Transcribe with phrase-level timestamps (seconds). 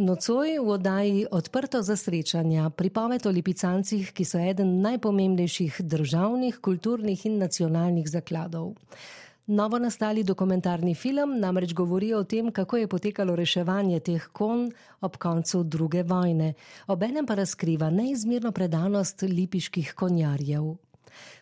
[0.00, 7.26] Nocoj v oddaji Odprto za srečanja pripoved o lipicancih, ki so eden najpomembnejših državnih, kulturnih
[7.28, 8.80] in nacionalnih zakladov.
[9.52, 14.70] Novo nastali dokumentarni film namreč govori o tem, kako je potekalo reševanje teh kon
[15.04, 16.54] ob koncu druge vojne,
[16.88, 20.78] obenem pa razkriva neizmerno predanost lipiških konjarjev.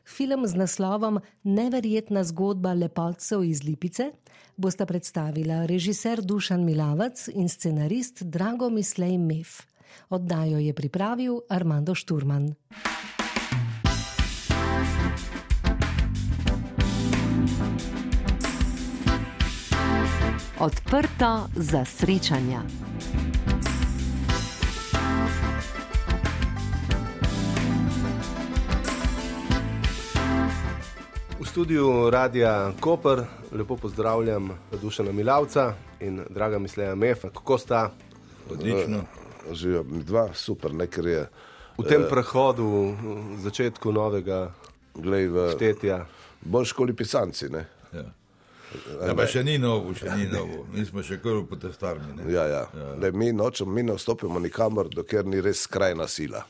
[0.04, 4.10] Film z naslovom Neverjetna zgodba lepotcev iz Lipice
[4.56, 9.62] bosta predstavila režiser Dušan Milavac in scenarist Drago Mislej Mef.
[10.10, 12.54] Oddajo je pripravil Armando Šturman.
[20.58, 22.62] Odprto za srečanja.
[31.48, 34.50] Studiu Radia Koper, lepo pozdravljam
[34.82, 37.30] Dušana Milavca in draga misleja Mefa.
[37.30, 37.90] Kako sta?
[38.50, 39.04] Odlično.
[39.52, 41.28] Živijo mi dva, super, nekaj je.
[41.78, 42.66] V tem eh, prehodu,
[43.02, 44.52] v začetku novega
[45.54, 46.06] štetja.
[46.40, 47.64] Bolj školi pisanci, ne?
[47.92, 48.04] Ja.
[49.06, 50.66] Ja, pa še ni novo, še ni novo.
[50.72, 52.28] Mi smo še kar v potestarni.
[52.28, 52.62] Ja, ja.
[52.68, 52.92] ja.
[53.00, 56.44] Le, mi nočemo, mi ne vstopimo nikamor, dokler ni res skrajna sila.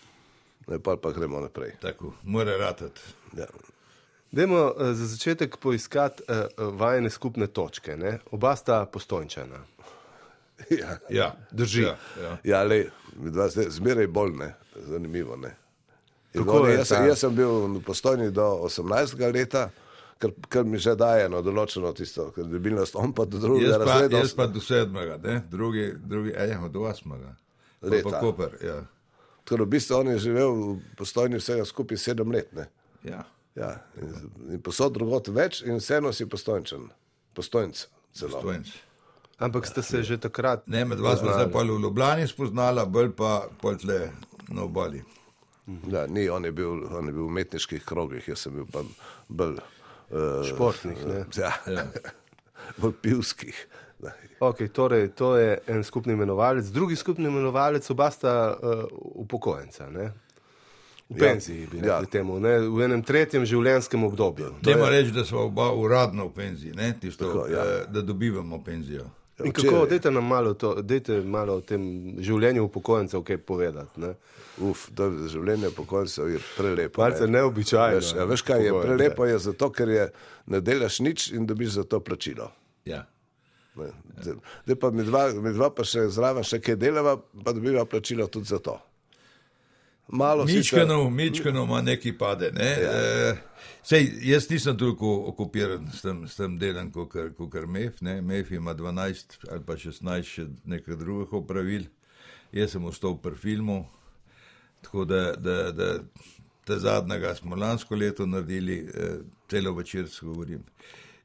[0.66, 1.76] Ne, pa, pa gremo naprej.
[1.80, 3.14] Tako, mora ratati.
[3.38, 3.46] Ja.
[4.32, 7.96] Dajmo uh, za začetek poiskati uh, vajene skupne točke.
[7.96, 8.18] Ne?
[8.30, 9.64] Oba sta postojčena.
[10.70, 11.36] Ja, ja.
[11.50, 11.82] drži.
[11.82, 12.36] Ja, ja.
[12.44, 12.90] ja le,
[13.68, 15.36] zmeraj bolj ne, zanimivo.
[15.36, 15.54] Ne.
[16.34, 19.32] Ne, jaz, jaz sem bil postojni do 18.
[19.32, 19.68] leta.
[20.18, 23.76] Kar, kar mi že daje eno določeno tisto, kar je bilo stom, pa do drugega.
[23.76, 25.36] Jaz pa, jaz pa do sedmega, ne?
[25.50, 27.36] drugi, drugi ej, do osmega.
[27.86, 28.10] Leta.
[28.10, 28.80] Pa Koper, ja.
[29.46, 32.66] Torej, v bistvu on je živel v postojni vsega skupaj sedem let, ne?
[33.06, 33.22] Ja.
[33.58, 34.12] Ja, in,
[34.54, 36.88] in posod drugot več, in vseeno si postojčen,
[37.34, 37.86] postojnc.
[38.20, 38.70] Postojnc.
[39.38, 40.66] Ampak ste se že takrat.
[40.66, 43.48] Ne, med vas smo se pa v Ljubljani spoznala, bolj pa
[43.78, 44.10] tle
[44.48, 45.02] na obali.
[45.86, 48.82] Ja, ni, on je, bil, on je bil v umetniških krogih, jaz sem bil pa
[49.28, 50.98] bolj uh, športnih.
[51.42, 51.84] Ja, ja.
[52.80, 53.66] bolj pivskih.
[54.38, 58.84] Okay, torej, to je en skupni imenovalec, drugi skupni imenovalec, oba sta uh,
[59.22, 59.90] upokojenca.
[61.08, 61.28] V ja.
[61.32, 62.04] penziji, bi rekli ja.
[62.04, 62.58] temu, ne?
[62.68, 64.50] v enem tretjem življenjskem obdobju.
[64.60, 64.90] Dajmo je...
[64.92, 67.64] reči, da smo oba uradno v penziji, Tisto, Tako, ja.
[67.64, 69.06] Eh, da dobivamo penzijo.
[69.44, 71.82] In kako, dajte nam malo, to, dajte malo o tem
[72.18, 74.00] življenju upokojencev kaj povedati.
[74.02, 74.14] Ne?
[74.66, 77.02] Uf, to življenje upokojencev je prelepo.
[77.02, 77.38] Malce ne.
[77.38, 78.00] neobičajno.
[78.00, 80.08] Veš, ja, veš kaj je prelepo, je zato, ker je,
[80.50, 82.50] ne delaš nič in dobiš za to plačilo.
[82.88, 83.04] Ja.
[84.18, 87.14] Zdaj pa mi dva, mi dva pa še zraven še kaj delava,
[87.44, 88.74] pa dobiva plačilo tudi za to.
[90.46, 92.50] Mičkano, mičkano ima neki pade.
[92.52, 92.70] Ne?
[92.82, 92.92] Ja.
[92.92, 93.36] E,
[93.82, 97.12] sej, jaz nisem toliko okupiran s tem, s tem delom, kot
[97.52, 98.00] kar MEF.
[98.00, 98.20] Ne?
[98.22, 101.84] MEF ima 12 ali pa 16 še nekaj drugih opravil.
[102.52, 103.82] Jaz sem ostal pri filmu,
[104.82, 105.90] tako da, da, da
[106.64, 109.18] te zadnjega smo lansko leto naredili, eh,
[109.50, 110.64] celo večer se govorim.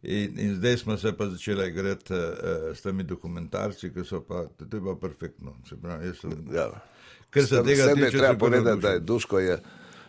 [0.03, 4.43] In, in zdaj smo se pa začeli igrati eh, s temi dokumentarci, ki so pa,
[4.57, 5.55] to je pa perfektno.
[5.69, 6.33] Se pravi, jaz sem.
[6.51, 6.67] Ja.
[7.31, 9.61] Ker se tega ne treba povedati, da je Duško je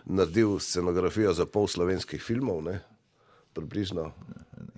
[0.04, 2.80] naredil scenografijo za pol slovenskih filmov, ne?
[3.54, 4.10] približno,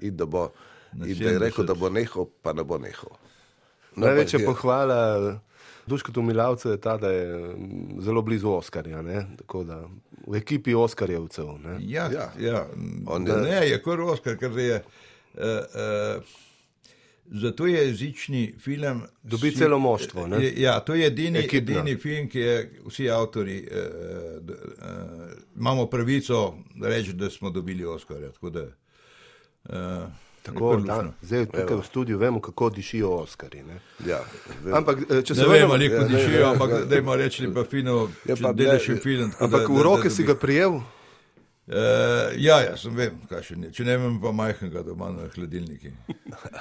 [0.01, 0.51] in da, bo,
[0.93, 3.17] in da je rekel, da bo nehal, pa ne bo nehal.
[3.97, 4.99] No, Največja pohvala
[5.87, 9.03] Duško Tumilavcu je ta, da je mm, zelo blizu Oskarja,
[9.39, 9.85] tako da
[10.27, 11.47] v ekipi Oskarjevcev.
[11.65, 11.77] Ne?
[11.81, 12.33] Ja, ja.
[12.41, 12.67] ja.
[13.07, 14.83] On je, ne, je kar Oskar, ker je.
[15.35, 16.23] Uh, uh,
[17.31, 19.03] Zato je jezični film.
[19.23, 20.27] Dobi si, celo moštvo.
[20.27, 23.69] Je, ja, to je edini, edini film, ki je vsi avtori.
[23.71, 28.33] Eh, eh, imamo pravico reči, da smo dobili Oscarja.
[28.33, 30.07] Tako da, eh,
[30.47, 33.65] Tako, da, zdaj tukaj v studiu vemo, kako dišijo Oscari.
[34.07, 34.21] Ja,
[34.73, 38.09] ampak, eh, če se ne vemo, kako ja, dišijo, ampak da ima reči, pa fino,
[38.25, 39.33] ja, pa delaš film.
[39.41, 40.79] Ampak da, v roke da, da, si ga prijel.
[41.67, 43.73] Uh, ja, ja, sem vem, kaj še ne.
[43.75, 45.91] Če ne vem, pa majhnega doma na hladilniki.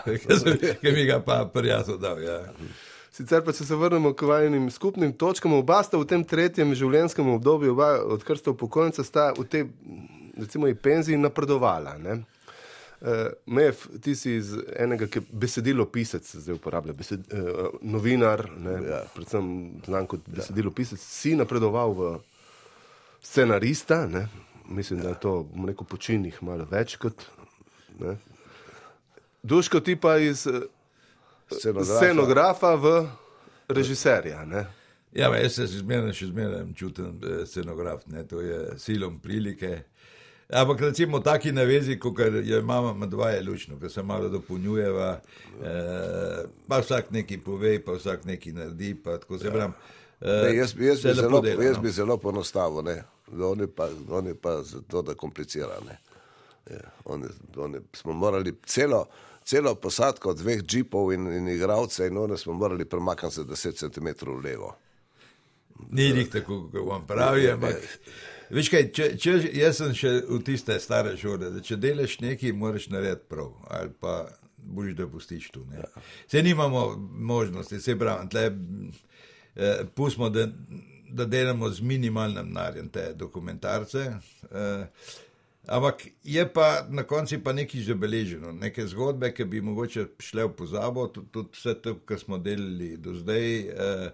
[0.82, 2.24] Ki mi ga pa prijatelj dal.
[2.26, 2.40] Ja.
[3.14, 7.30] Sicer pa, če se vrnemo k vajnim skupnim točkam, oba sta v tem tretjem življenjskem
[7.38, 9.68] obdobju, oba, odkar sta upokojenca, sta v tej,
[10.42, 12.00] recimo, penziji napredovala.
[12.02, 12.26] Uh,
[13.46, 19.04] Mev, ti si iz enega, ki besedilo pisec zdaj uporablja, besed, uh, novinar, ne, ja.
[19.14, 19.52] predvsem
[19.86, 20.40] znam kot ja.
[20.40, 22.10] besedilo pisec, si napredoval v
[23.22, 24.08] scenarista.
[24.10, 24.26] Ne
[24.70, 27.26] mislim, da je to v neko počinih malo več kot.
[28.00, 28.18] Ne.
[29.44, 30.62] Duško ti pa iz eh,
[31.52, 32.96] scenografa, scenografa v
[33.68, 34.46] režiserja.
[34.46, 34.66] Ne.
[35.14, 38.26] Ja, jaz se zmeraj, še zmeraj čutim scenograf, ne.
[38.28, 39.86] to je silom prilike.
[40.50, 45.22] Ampak recimo taki navezi, kot je mama med dvaje lučno, ki se malo dopolnjujeva,
[45.64, 48.96] eh, pa vsak neki pove, pa vsak neki naredi.
[49.04, 49.72] Pa, ja.
[50.22, 51.82] eh, jaz, jaz, bi zelo, podela, jaz no?
[51.82, 52.84] bi zelo ponostavil,
[53.28, 55.98] da oni pa, oni pa to, da komplicirane.
[56.70, 57.26] Ja, oni,
[57.58, 59.06] oni smo morali celo,
[59.44, 64.30] celo posadko dveh džipov in, in igralce, in oni smo morali premakniti za 10 cm
[64.44, 64.76] levo.
[65.90, 67.76] Ni jih tako, kot vam pravi, ampak.
[68.50, 72.54] Veš kaj, če, če, jaz sem še v tiste stare šole, da če delaš nekaj,
[72.54, 74.20] moraš narediti prav, ali pa
[74.58, 75.66] boš da pustiš tu.
[75.74, 75.84] Ja.
[76.28, 78.52] Se nimamo možnosti, se pravi, tle,
[79.56, 80.48] eh, pustimo, da,
[81.10, 84.06] da delamo z minimalnim narjem te dokumentarce.
[84.52, 84.86] Eh,
[85.68, 90.56] ampak je pa na koncu pa nekaj zabeleženo, neke zgodbe, ki bi mogoče šle v
[90.58, 93.60] pozabo, tudi, tudi vse to, kar smo delali do zdaj.
[93.60, 94.10] Eh,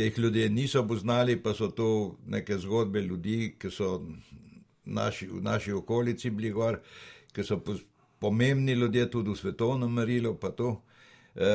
[0.00, 4.00] ki jih ljudje niso poznali, pa so to neke zgodbe ljudi, ki so
[4.84, 6.78] naši, v naši okolici bili gor,
[7.36, 7.58] ki so
[8.18, 10.38] pomembni ljudje tudi v svetovnem merilu.
[11.36, 11.50] E,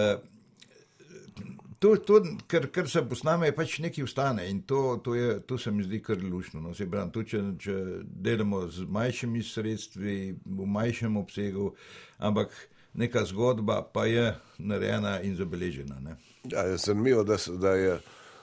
[1.79, 5.57] to, to, kar, kar se posname, je pač nekaj ustane in to, to, je, to
[5.57, 6.61] se mi zdi kar lušno.
[6.61, 11.71] No, bram, tudi, če, če delamo z manjšimi sredstvi, v manjšem obsegu,
[12.21, 12.53] ampak
[12.93, 15.97] neka zgodba pa je narejena in zabeležena.
[15.99, 16.19] Ne.
[16.51, 17.97] Ja, sem mil, da, da je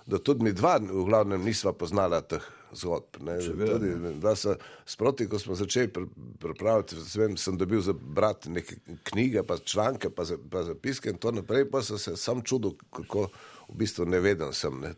[0.06, 3.16] da tudi mi dva, v glavnem, nisva poznala teh zgodb.
[3.56, 4.56] Tudi, se
[4.86, 5.90] sproti, ko smo začeli
[6.38, 11.18] pripravljati, vem, sem dobil za brati neke knjige, pa članke, pa, za, pa zapiske in
[11.18, 13.28] to naprej, pa sem se sam čudil, kako
[13.68, 14.94] v bistvu neveden sem, ne,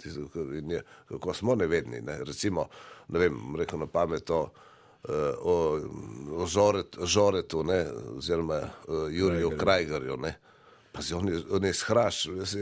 [0.74, 2.00] je, kako smo nevedni.
[2.00, 2.24] Ne.
[2.24, 2.68] Recimo,
[3.08, 4.48] ne vem, rekel na pamet to.
[5.04, 5.12] Uh,
[5.44, 5.80] o
[6.32, 7.84] o žoret, žoretu, ne,
[8.16, 10.16] oziroma uh, Juriju Krajgarju.
[10.16, 10.38] Ne.
[10.94, 12.52] Pazi, on je, on je shraš, jaz,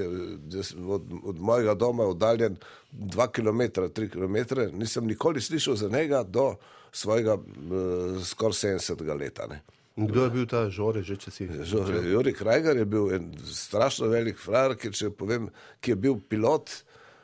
[0.50, 2.56] jaz od, od mojega doma oddaljen
[2.92, 6.54] 2 km, 3 km, nisem nikoli slišal za njega do
[6.92, 9.46] svojega uh, skoraj 70 leta.
[9.46, 9.60] Ne.
[9.96, 12.08] Kdo je bil ta Žore, že če si videl?
[12.08, 15.50] Juri Krajgar je bil en strašno velik frajer, ki, povem,
[15.84, 16.72] ki je bil pilot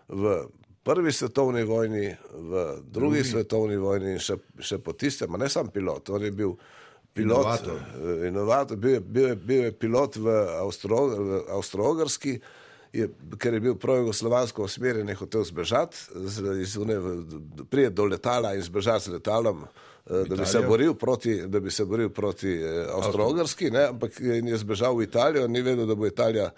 [0.09, 0.35] v
[0.85, 3.25] prvi svetovni vojni, v drugi, drugi.
[3.25, 6.55] svetovni vojni in še, še po tistem, ne sam pilot, on je bil
[7.19, 7.75] pilot, inovator.
[7.75, 10.39] Eh, inovator, bil, bil, bil je pilot v
[11.57, 12.39] Avstro-Ogrski,
[13.39, 15.97] ker je bil pro-jugoslovansko usmerjen, je hotel zbežati,
[17.71, 19.67] prije do letala in zbežati z letalom.
[20.09, 24.57] Eh, da bi, se boril proti, da bi se boril proti eh, Avstro-Ogrski, ampak je
[24.57, 26.51] zbežal v Italijo, ni vedel, da bo Italija,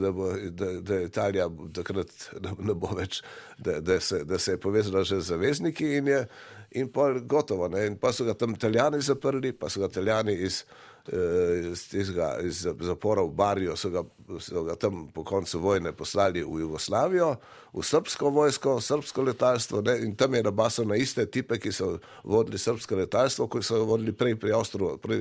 [0.00, 2.10] da, bo, da, da Italija takrat
[2.58, 3.22] ne bo več,
[3.58, 6.26] da, da, se, da se je povezala že z zavezniki in je,
[6.74, 7.68] in pa gotovo.
[7.68, 7.86] Ne?
[7.86, 10.64] In pa so ga tam italijani zaprli, pa so ga italijani iz,
[11.12, 14.02] eh, iz, tizga, iz zapora v Barijo, so ga,
[14.40, 17.36] so ga tam po koncu vojne poslali v Jugoslavijo,
[17.72, 19.98] v srpsko vojsko, srpsko letalstvo ne?
[20.04, 24.12] in tam je nabasal na iste tipe, ki so vodili srpsko letalstvo, kot so vodili
[24.12, 24.52] prej pri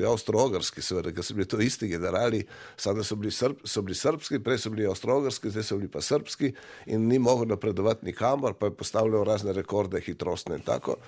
[0.07, 2.43] Avstro-Ogrski, seveda, ker so bili to isti generali,
[2.77, 3.17] samo so,
[3.63, 6.53] so bili srpski, prej so bili Avstro-Ogrski, zdaj so bili pa srpski
[6.85, 10.99] in ni mogel napredovati nikamor, pa je postavljal razne rekorde, hitrostne in tako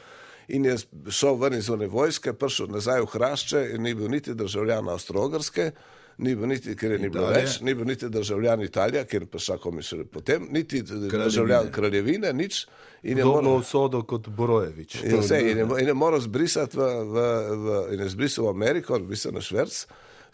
[0.48, 0.78] in je
[1.10, 5.72] šel ven iz one vojske, prišel nazaj v Hrašče in ni bil niti državljan Avstrogrske,
[6.18, 9.32] ni bil niti, ker je ni bilo več, ni bil niti državljan Italije, ker je
[9.32, 11.24] prišel komisar potem, niti kraljevine.
[11.24, 12.66] državljan kraljevine, nič.
[13.04, 15.02] In je moral usodo kot Borojevič.
[15.04, 17.28] In, vse, in, je, in je moral zbrisati v, v,
[17.66, 19.86] v, in je zbrisal v Ameriko, v bistvu na Šverc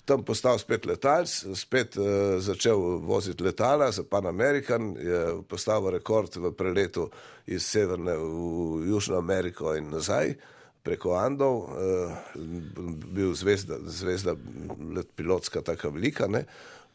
[0.10, 2.06] tam postal spet letalc, spet uh,
[2.42, 7.10] začel voziti letala za Pan American, je postavil rekord v preletu
[7.46, 10.34] iz Severne v Južno Ameriko in nazaj
[10.84, 12.16] preko Andov, uh,
[13.13, 14.34] bil zvezda, zvezda
[14.96, 16.46] let pilotska taka velika, ne.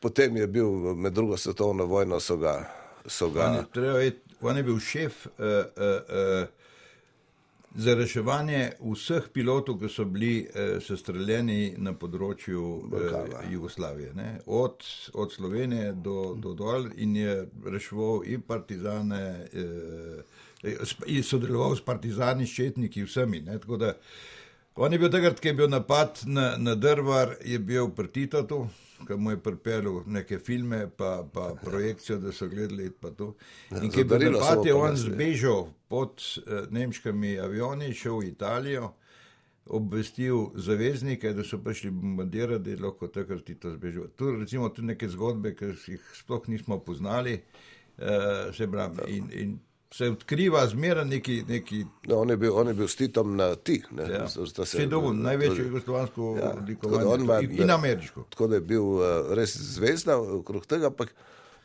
[0.00, 2.58] potem je bil med drugo svetovno vojno, so ga.
[3.06, 4.00] So ga on, je, treba,
[4.40, 5.26] on je bil šef.
[5.26, 6.63] Uh, uh, uh,
[7.74, 13.16] za reševanje vseh pilotov, ki so bili eh, sestreljeni na področju eh,
[13.50, 14.12] Jugoslavije,
[14.46, 20.72] od, od Slovenije do, do dol in je reševal in partizane, eh,
[21.06, 23.42] in sodeloval s partizani, ščetniki, vsemi.
[23.48, 23.58] Ne,
[24.76, 28.64] On je bil takrat, ko je bil napad na, na Drvar, je bil pri Titotu,
[29.06, 32.88] ki mu je pripeljal neke filme, pa, pa projekcijo, da so gledali.
[32.90, 38.32] Ja, in ki je bil napad, je on zbežal pod uh, nemškimi avioni, šel v
[38.32, 38.88] Italijo,
[39.70, 44.10] obvestil zaveznike, da so prišli bombardirati, da je lahko takrat Tito zbežal.
[44.18, 49.06] Tu recimo tudi neke zgodbe, ki jih sploh nismo poznali, uh, se pravi.
[49.20, 49.54] In, in
[49.96, 51.36] se odkriva zmeraj neki.
[51.48, 51.84] neki...
[52.06, 53.82] No, on, on je bil s Titom na ti.
[54.10, 54.28] Ja.
[54.28, 58.26] Se dolgo, največje jugoslovansko ja, likovanje in, in ameriško.
[58.30, 59.06] Tako da je bil uh,
[59.38, 60.90] res zvezda okrog tega.
[60.90, 61.06] Pa,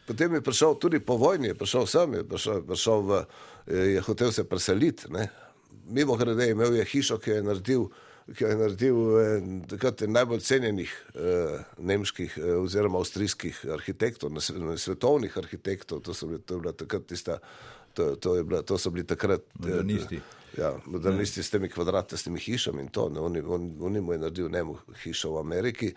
[0.08, 3.22] potem je prišel tudi po vojni, je prišel sem, je, prišel, prišel v,
[3.68, 5.10] je hotel se preseliti.
[5.14, 5.30] Ne?
[5.90, 7.88] mimo grede, imel je hišo, ki je naredil,
[8.36, 9.00] ki je naredil
[9.70, 14.32] takrat najbolj cenjenih eh, nemških eh, oziroma avstrijskih arhitektov,
[14.78, 17.40] svetovnih arhitektov, to, so, to je bila takrat tista,
[17.94, 19.42] to, to, je bila, to so bili takrat.
[19.60, 20.22] Modernisti.
[20.58, 24.50] Ja, modernisti s temi kvadratnimi hišami in to, ne, on, on, on jim je naredil
[24.50, 25.94] nemo hišo v Ameriki.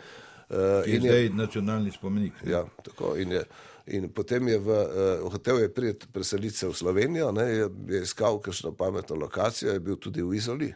[0.50, 2.32] Uh, in je zdaj nacionalni spomenik.
[2.46, 3.44] Ja, tako in je.
[3.86, 8.02] In potem je v, uh, hotel je priti preseliti se v Slovenijo, ne, je, je
[8.02, 10.74] iskal kakšno pametno lokacijo, je bil tudi v Izoli.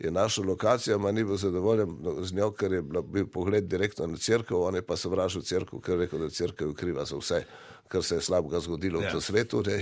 [0.00, 4.16] Je našel lokacijo, ma ni bil zadovoljen z njo, ker je bil pogled direktno na
[4.16, 7.42] crkvo, on je pa sovražil crkvo, ker je rekel, da crkva je kriva za vse,
[7.88, 9.08] kar se je slabega zgodilo ja.
[9.08, 9.62] v tem svetu.
[9.66, 9.76] Ne,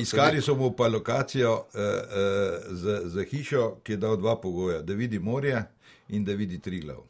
[0.00, 4.82] Iskali so mu pa lokacijo uh, uh, za, za hišo, ki je dal dva pogoja,
[4.82, 5.62] da vidi morje
[6.08, 7.04] in da vidi tri glav.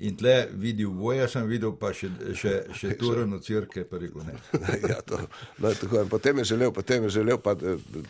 [0.00, 4.24] In tle vidi v boja, sem videl pa še, še, še turno crke, pa rekel
[4.24, 4.38] ne.
[4.90, 5.18] ja, to,
[5.60, 7.52] no, tako, potem je želel, potem je želel, pa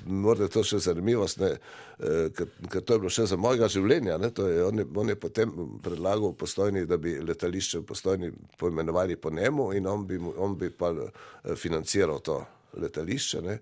[0.06, 1.50] morda to še zanimivost, ne,
[1.98, 5.10] eh, ker to je bilo še za mojega življenja, ne, to je, on, je, on
[5.10, 8.30] je potem predlagal postojni, da bi letališče postojni
[8.62, 12.44] poimenovali po njemu in on bi, on bi pa eh, financiral to
[12.78, 13.58] letališče, ne.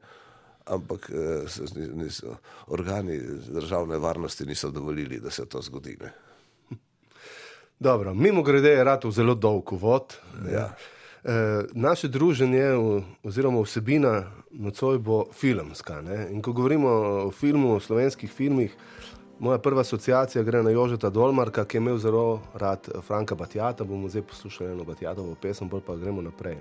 [0.70, 1.62] Ampak eh,
[1.96, 2.36] niso,
[2.68, 3.16] organi
[3.48, 5.96] državne varnosti niso dovolili, da se to zgodi.
[6.04, 6.29] Ne.
[7.80, 10.16] Dobro, mimo grede je rado zelo dolg vod.
[10.52, 10.74] Ja.
[11.24, 11.32] E,
[11.72, 12.64] naše druženje
[13.22, 16.00] oziroma vsebina nocoj bo filmska.
[16.00, 16.28] Ne?
[16.30, 16.88] In ko govorimo
[17.26, 18.76] o filmu, o slovenskih filmih,
[19.38, 23.84] moja prva asociacija gre na Jožeta Dolmarka, ki je imel zelo rad Franka Batjata.
[23.84, 26.56] Bomo zdaj poslušali eno Batjatovo pesem, bolj pa gremo naprej.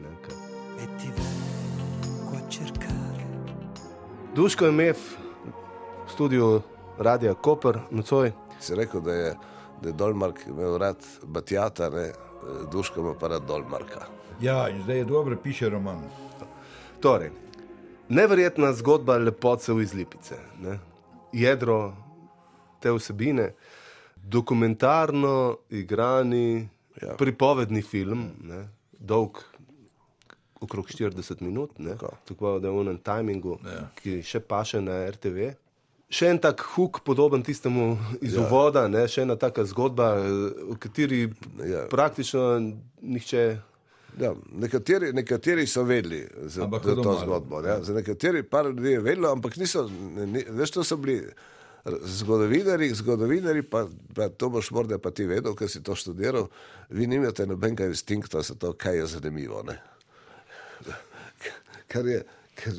[4.36, 6.62] Duško je imel v studiu
[6.98, 8.32] Radia Koper nocoj.
[8.60, 9.36] Si rekel, da je
[9.82, 12.12] da je Dolmark imel rad Batjata, ne
[12.72, 14.06] Duško pa rad Dolmarka.
[14.42, 16.04] Ja, in zdaj je dobro, piše roman.
[17.02, 17.32] Torej,
[18.10, 20.36] neverjetna zgodba lepocev iz Lipice.
[20.62, 20.80] Ne?
[21.34, 21.94] Jedro
[22.80, 23.54] te vsebine,
[24.16, 26.70] dokumentarno igrani,
[27.02, 27.16] ja.
[27.18, 28.68] pripovedni film, ne?
[29.00, 29.38] dolg
[30.62, 31.72] okrog 40 minut,
[32.26, 33.88] tako da je v enem timingu, ja.
[34.02, 35.54] ki še paše na RTV
[36.10, 38.44] še en tak huk, podoben tistemu iz ja.
[38.44, 39.06] uvoda, ne?
[39.08, 41.28] še ena taka zgodba, v kateri
[41.62, 41.86] ja.
[41.92, 42.46] praktično
[43.02, 43.44] nihče.
[44.20, 47.62] Ja, nekateri, nekateri so vedeli za, za to zgodbo.
[47.64, 47.78] Ja.
[47.86, 49.86] Za nekateri pa ljudi je vedelo, ampak niso,
[50.18, 51.22] ne, veš, to so bili
[51.86, 53.86] zgodovinari, zgodovinari, pa,
[54.16, 56.50] pa to boš morda pa ti vedel, ker si to študiral,
[56.90, 59.62] vi nimate nobenega instinkta za to, kaj je zanimivo.
[59.64, 59.78] Ne?
[61.92, 62.24] Kar je,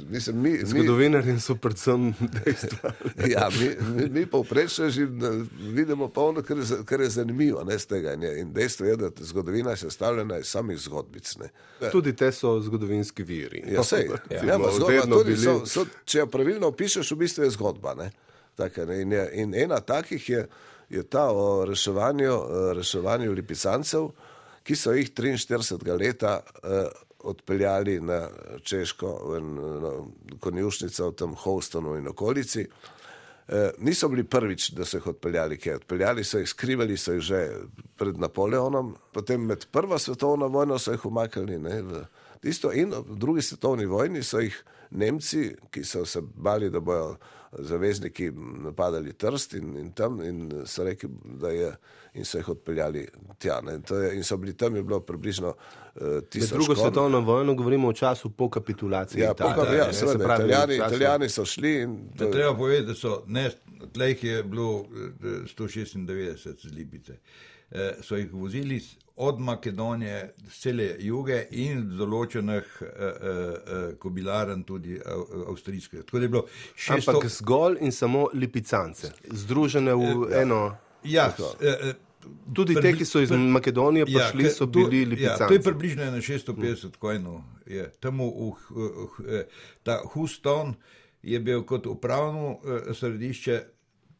[0.08, 2.92] mislim, mi, Zgodovinari so predvsem dejstva.
[3.34, 4.86] ja, mi, mi, mi pa vprečno
[5.72, 10.38] vidimo polno, kar, kar je zanimivo ne, tega, in dejstvo je, da zgodovina je sestavljena
[10.38, 11.36] iz samih zgodbic.
[11.36, 11.50] Ne.
[11.92, 13.64] Tudi te so zgodovinski viri.
[13.72, 14.44] Ja, sej, ja.
[14.44, 17.94] Ja, zgodba, tudi, so, so, če jo pravilno opišeš, v bistvu je zgodba.
[18.56, 20.46] Taka, in, je, in ena takih je,
[20.90, 22.40] je ta o reševanju,
[22.76, 24.10] reševanju lipicancev,
[24.64, 26.40] ki so jih 43 leta.
[26.62, 28.28] Uh, odpeljali na
[28.62, 29.38] Češko,
[29.80, 29.92] na
[30.40, 32.66] konjušnico v tem Hostonu in okolici.
[33.48, 37.22] E, niso bili prvič, da so jih odpeljali, ker odpeljali so jih, skrivali so jih
[37.22, 37.40] že
[37.96, 41.58] pred Napoleonom, potem med prvo svetovno vojno so jih umaknili.
[42.42, 47.16] Isto in v drugi svetovni vojni so jih Nemci, ki so se bali, da bojo
[47.52, 48.30] zavezniki
[48.64, 51.74] napadali Trst in, in tam, in so rekli, da je
[52.14, 53.06] in so jih odpeljali
[53.38, 53.60] tja.
[53.66, 56.50] Je, in so bili tam, je bilo približno uh, tisoč.
[56.50, 56.82] Drugo kon.
[56.84, 59.20] svetovno vojno govorimo o času po kapitulaciji.
[59.20, 61.74] Ja, Italije, po, ja, seveda, pravi, italijani, italijani so šli.
[61.82, 62.26] In, to...
[62.26, 63.50] Treba povedati, da so, ne,
[63.92, 64.84] tleh je bilo
[65.56, 67.18] 196 eh, z Libice.
[67.70, 68.80] Eh, so jih vozili
[69.16, 74.96] od Makedonije, cele juge in določenih eh, eh, kobilaren tudi
[75.46, 76.02] avstrijske.
[76.02, 76.42] 600...
[76.96, 80.42] Ampak zgolj in samo lipicance, združene v ja.
[80.42, 80.62] eno.
[80.66, 80.89] Ja,
[82.54, 85.42] Tudi te, ki so iz Makedonije ja, prišli, ja, so bili lipicanci.
[85.42, 87.40] Ja, to je približno 650 kojnov.
[88.00, 88.20] Tam
[89.82, 90.74] ta Houston
[91.22, 92.58] je bil kot upravno
[92.92, 93.62] središče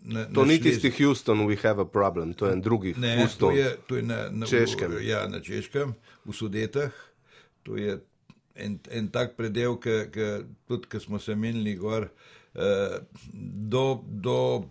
[0.05, 3.51] Ne, to ni tisti Houston, we have a problem, to je en drugi ne, Houston.
[3.51, 4.93] To je, to je na, na, češkem.
[4.97, 5.95] V, ja, na Češkem,
[6.25, 6.93] v Sudetah.
[7.63, 7.99] To je
[8.55, 12.09] en, en tak predel, ki smo se menili gor.
[12.55, 12.99] Eh,
[13.71, 14.65] do, do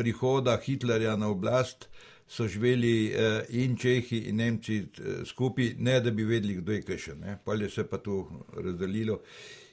[0.00, 1.90] prihoda Hitlerja na oblast
[2.30, 6.98] so živeli eh, in Čehi in Nemci eh, skupaj, ne da bi vedeli, kdo je
[6.98, 7.16] še.
[7.44, 8.22] Polje se pa tu
[8.56, 9.20] razdelilo.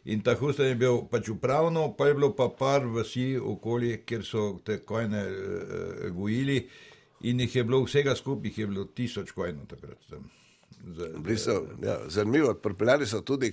[0.08, 4.24] In ta hustan je bil pač upravno, pa je bilo pa par vasi okoli, kjer
[4.24, 6.62] so te kojne uh, gojili
[7.28, 10.08] in jih je bilo vsega skupaj, jih je bilo tisoč kojnov takrat.
[11.84, 13.52] Ja, zanimivo, pripeljali so tudi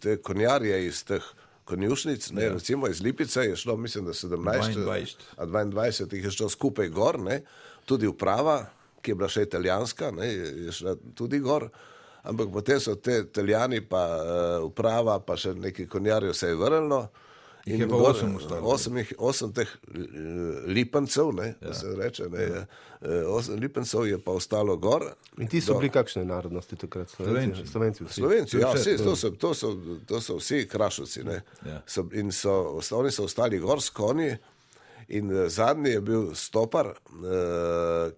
[0.00, 1.22] te konjarje iz teh
[1.64, 4.36] konjušnic, ne, recimo iz Lipice je šlo, mislim, da 17,
[4.76, 7.40] 22, 22 jih je šlo skupaj gor, ne,
[7.84, 8.64] tudi uprava,
[9.02, 10.28] ki je bila še italijanska, ne,
[10.66, 11.68] je šla tudi gor,
[12.22, 17.06] ampak potem so te italijani, pa uh, uprava, pa še neki konjarji se je vrnilo.
[17.66, 18.68] In je pa osem ostalo.
[18.68, 19.68] Osem, osem teh
[20.66, 21.74] lipencev, ne, ja.
[21.74, 22.64] se reče, ne, ja.
[23.30, 25.04] osem lipencev je pa ostalo gor.
[25.38, 27.10] In ti so do, bili kakšne narodnosti takrat?
[27.10, 27.66] Slovenci.
[27.66, 29.74] Slovenci, Slovenci ja, vsi, to, so, to, so,
[30.06, 31.22] to so vsi krašovci.
[31.66, 31.82] Ja.
[31.86, 34.34] So, in so, oni so ostali gor s konji.
[35.08, 36.94] In zadnji je bil Stopar,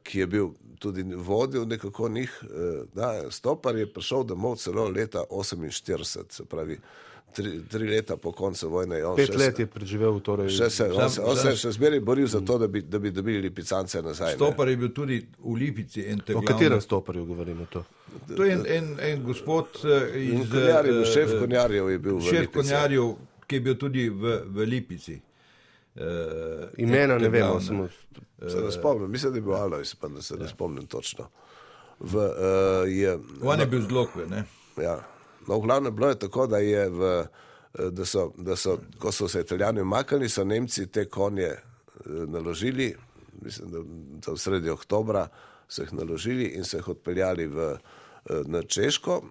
[0.02, 2.42] ki je bil tudi vodil nekako njih.
[2.94, 6.78] Da, Stopar je prišel domov celo leta 48, se pravi
[7.34, 9.00] tri, tri leta po koncu vojne.
[9.16, 10.50] Pet še, let je preživel torej.
[10.54, 13.00] Še se, on, se, on se je še zmeraj boril za to, da bi, da
[13.02, 14.36] bi dobili lipicance nazaj.
[14.38, 16.06] Stopar je bil tudi v Lipici.
[16.34, 17.84] O katerem stoparju govorimo to?
[18.36, 22.20] To je en, en, en gospod uh, iz Konjarjev, uh, šef Konjarjev je bil.
[22.24, 23.14] Šef Konjarjev,
[23.46, 25.18] ki je bil tudi v, v Lipici.
[25.94, 27.88] Uh, Imena ne vemo, samo.
[28.44, 31.28] Se ne spomnim, mislim, da je bil Alois, pa da se ne spomnim točno.
[32.00, 34.44] V, uh, je, On je bil zlokve, ne?
[34.82, 34.98] Ja.
[35.46, 37.26] No, v glavnem bilo je tako, da, je v,
[37.90, 41.60] da, so, da so, ko so se italijani umaknili, so Nemci te konje eh,
[42.06, 42.94] naložili,
[43.42, 43.78] mislim, da,
[44.26, 45.28] da v sredi oktobra
[45.68, 47.70] so jih naložili in so jih odpeljali v,
[48.30, 49.22] eh, na Češko.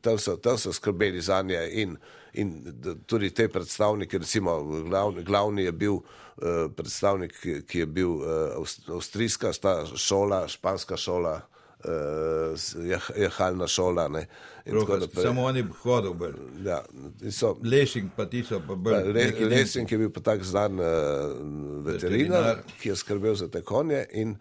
[0.00, 1.96] Tam so, tam so skrbeli za nje in,
[2.32, 2.62] in
[3.06, 6.04] tudi te predstavniki, recimo glavni, glavni je bil uh,
[6.76, 7.34] predstavnik,
[7.66, 9.50] ki je bil uh, avstrijska
[9.96, 11.40] šola, španska šola,
[11.84, 14.08] uh, jahalna šola.
[14.66, 16.34] Roka, samo oni hodili bolj.
[16.64, 16.82] Ja,
[17.64, 19.12] Lešing pa ti so pa bolj.
[19.12, 23.62] Le, Lešing je bil pa tak znan uh, veterinar, veterinar, ki je skrbel za te
[23.62, 24.36] konje in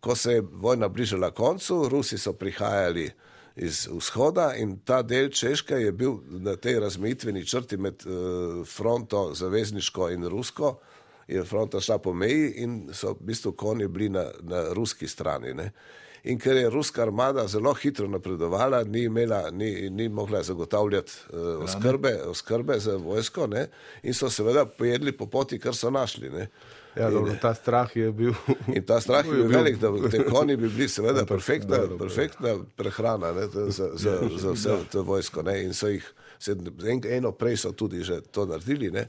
[0.00, 3.10] ko se je vojna bližala koncu, Rusi so prihajali
[3.56, 9.30] iz vzhoda in ta del Češke je bil na tej razmejitveni črti med uh, fronto
[9.34, 10.78] zavezniško in rusko,
[11.28, 15.54] je fronta šla po meji in so v bistvu konji bili na, na ruski strani.
[15.54, 15.70] Ne?
[16.24, 21.64] In ker je ruska armada zelo hitro napredovala, ni, imela, ni, ni mogla zagotavljati uh,
[21.64, 23.66] oskrbe, oskrbe za vojsko ne?
[24.02, 26.30] in so seveda pojedli po poti, kar so našli.
[26.30, 26.48] Ne?
[26.96, 28.32] Ja, dobro, ta strah je bil.
[28.74, 33.32] In ta strah je bil velik, da te konji bi bili seveda perfektna, perfektna prehrana
[33.32, 35.42] ne, za, za, za vse to vojsko.
[35.42, 36.06] Ne, in so jih,
[37.10, 38.90] eno prej so tudi že to naredili.
[38.90, 39.08] Ne,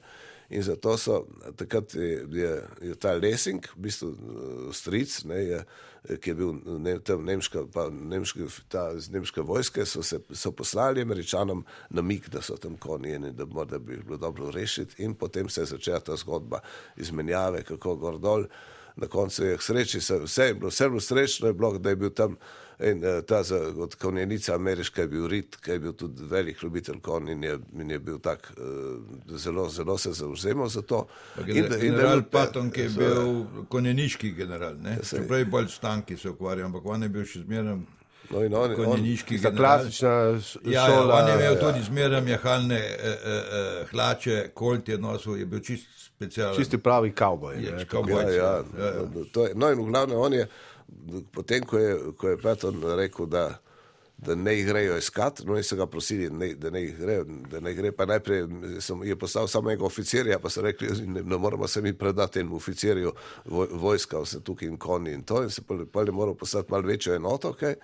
[0.50, 5.60] in zato so takrat je, je, je ta Lesing, v bistvu eh, stric, ne, je,
[6.22, 10.52] ki je bil ne, tam nemška, pa nemška, ta iz nemške vojske, so, se, so
[10.52, 15.04] poslali američanom na mik, da so tam konji in da, da bi bilo dobro rešiti.
[15.04, 16.60] In potem se je začela ta zgodba
[16.98, 18.46] izmenjave, kako gor dol.
[18.96, 21.96] Na koncu je sreči, vse je bilo, vse je bilo srečno, je bilo, da je
[21.96, 22.38] bil tam
[22.80, 26.64] in uh, ta za, od konjenica ameriška je bil Rit, ki je bil tudi velik
[26.64, 31.08] ljubitelj konj in je, in je bil tak, uh, zelo, zelo se zauzemal za to.
[31.46, 34.98] General Patton, ki je bil konjeniški general, ne?
[35.10, 37.78] Čeprav je bolj stanki se ukvarjal, ampak on je bil še zmeraj
[38.30, 40.74] No in on, konjeniški on, klasična šola.
[40.74, 41.60] Ja, ja, on je imel ja.
[41.60, 46.58] tudi zmeraj jahalne eh, eh, hlače, kolt je nosil, je bil čist specialen.
[46.58, 47.56] Čisti pravi kavboj.
[47.56, 48.94] Ja, ja, ja, ja.
[49.36, 50.48] No, no in v glavnem on je
[51.32, 53.46] potem, ko je, ko je Peton rekel, da,
[54.18, 57.26] da ne jih grejo iskati, no in so ga prosili, ne, da ne jih grejo,
[57.52, 58.48] da ne gre, pa najprej
[58.82, 62.40] sem, je postal samo enega oficirja, pa so rekli, ne, ne moramo se mi predati
[62.40, 63.14] enemu oficirju
[63.72, 67.16] vojska, vse tukaj in konji in to, in se pa je moral postati malo večjo
[67.16, 67.76] enoto, okay?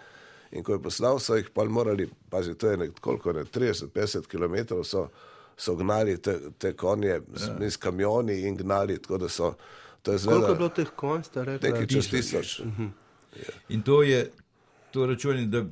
[0.52, 4.84] in ko je poslal, so jih pa morali, pazi, to je nekoliko, ne, 30-50 km
[4.84, 5.08] so,
[5.58, 7.70] so gnali te, te konje ja.
[7.70, 9.54] s kamioni in gnali, tako da so
[10.02, 10.36] To je zelo.
[10.36, 11.70] Koliko je bilo teh konj, ste rekli?
[11.70, 12.60] Nekaj čez tisoč.
[12.60, 12.90] Uh -huh.
[13.70, 14.32] In to je,
[14.92, 15.66] to računi, da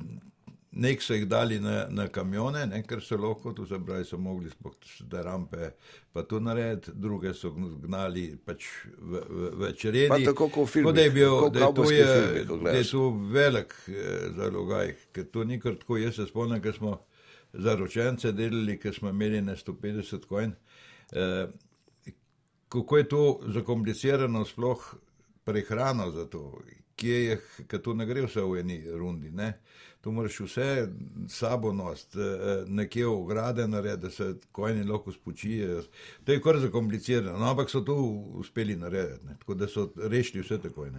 [0.72, 4.18] nek so jih dali na, na kamione, ne, ker so lahko, tu se pravi, so
[4.18, 4.74] mogli spok
[5.10, 5.70] te rampe
[6.12, 7.50] pa to narediti, druge so
[7.82, 8.66] gnali pač
[8.98, 10.08] v, v, v čredi.
[10.08, 10.94] Pa tako kot v filmih.
[10.94, 15.44] Da je, bil, da je to, je, da je to velik eh, zalogaj, ker to
[15.44, 16.96] ni kar tako, jaz se spomnim, ker smo
[17.52, 20.54] zaročence delali, ker smo imeli na 150 konj.
[21.12, 21.46] Eh,
[22.70, 24.94] kako je to zakomplicirano, sploh
[25.44, 26.60] prehrano za to,
[26.96, 29.30] kje je, ker to ne gre vse v eni rundi.
[29.34, 29.52] Ne?
[30.00, 30.88] To moraš vse
[31.28, 35.82] sabo nositi, eh, nekje v grade narediti, da se kojni lahko spočijejo.
[36.24, 37.96] To je kar zakomplicirano, no, ampak so to
[38.40, 39.36] uspeli narediti, ne?
[39.40, 40.92] tako da so rešili vse takoj.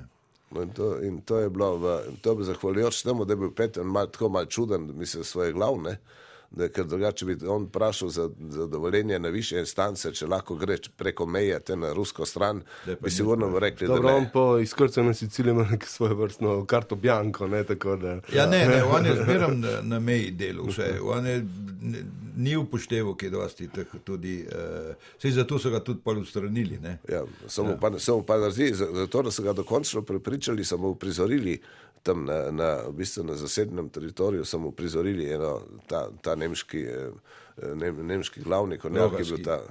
[0.52, 3.54] No in, to, in to je bilo, v, to bi zahvaljujoč temu, da je bil
[3.56, 5.98] Peter mal, tako mal čuden, mislim, svoje glavne
[6.52, 10.78] da, ker drugače bi on vprašal za, za dovoljenje na više instance, če lahko gre
[10.98, 12.62] preko meje te na rusko stran,
[13.02, 14.18] bi si vrno rekli, Dobro, da ne.
[14.18, 18.20] on po izkrcu na Siciliji ima nekaj svoje vrstno karto Bianco, ne tako da.
[18.34, 21.46] Ja, ne, ne, on je zmeram na, na meji delu vse, on je
[22.38, 26.80] ni upošteval, ki je dosti teh tudi, uh, sej zato so ga tudi pol ustranili.
[27.10, 27.78] Ja, samo ja.
[27.78, 31.60] pa, samo pa razli, zato, da so ga dokončno prepričali, samo uprizorili
[32.04, 36.86] tam na, na, v bistvu na zasednem teritoriju, samo uprizorili eno, ta, ta nemški,
[37.76, 39.62] ne, nemški glavnik, ne, ki je bil ta.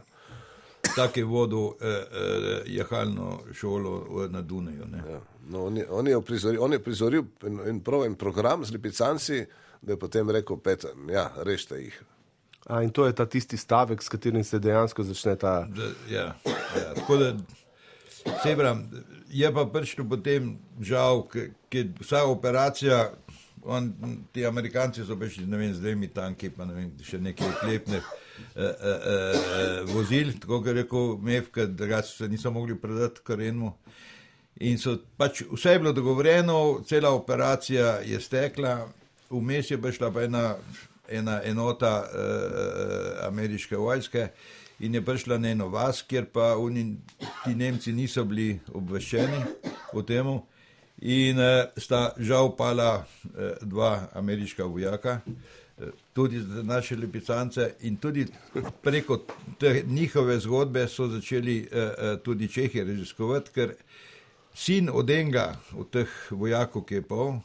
[0.96, 4.86] Tak je vodil eh, eh, jahalno šolo na Dunaju.
[5.10, 5.20] Ja.
[5.48, 9.46] No, on, je, on, je prizoril, on je prizoril en, en, en program z lipicanci,
[9.82, 12.02] da je potem rekel: Peter, ja, rešite jih.
[12.66, 15.66] A, in to je ta tisti stavek, s katerim se dejansko začne ta.
[15.68, 16.26] Da, ja,
[16.76, 17.32] ja, tako da,
[18.42, 18.84] sebram,
[19.30, 21.24] je pa prišlo potem žal,
[21.70, 23.10] ker vsa operacija,
[23.62, 23.92] on,
[24.32, 28.04] ti Amerikanci so prišli z dvemi tanki, pa ne vem, še nekaj oklepnih.
[28.40, 33.74] Uh, uh, uh, vozil, tako kot je rekel Mevka, da se niso mogli predati Karenu.
[34.64, 38.88] In so pač vse je bilo dogovorjeno, cela operacija je stekla,
[39.30, 40.56] vmes je prišla pa ena,
[41.08, 44.30] ena enota uh, ameriške vojske
[44.80, 46.96] in je prišla na eno vas, kjer pa uni,
[47.44, 49.42] ti Nemci niso bili obveščeni
[49.92, 50.38] o tem.
[51.00, 57.96] In uh, sta žal pala uh, dva ameriška vojaka, uh, tudi za naše lepicance, in
[57.96, 58.26] tudi
[58.82, 59.22] preko
[59.58, 63.74] te njihove zgodbe so začeli uh, uh, tudi Čehi raziskovati, ker
[64.54, 67.38] sin od enega od teh vojakov, ki je pol,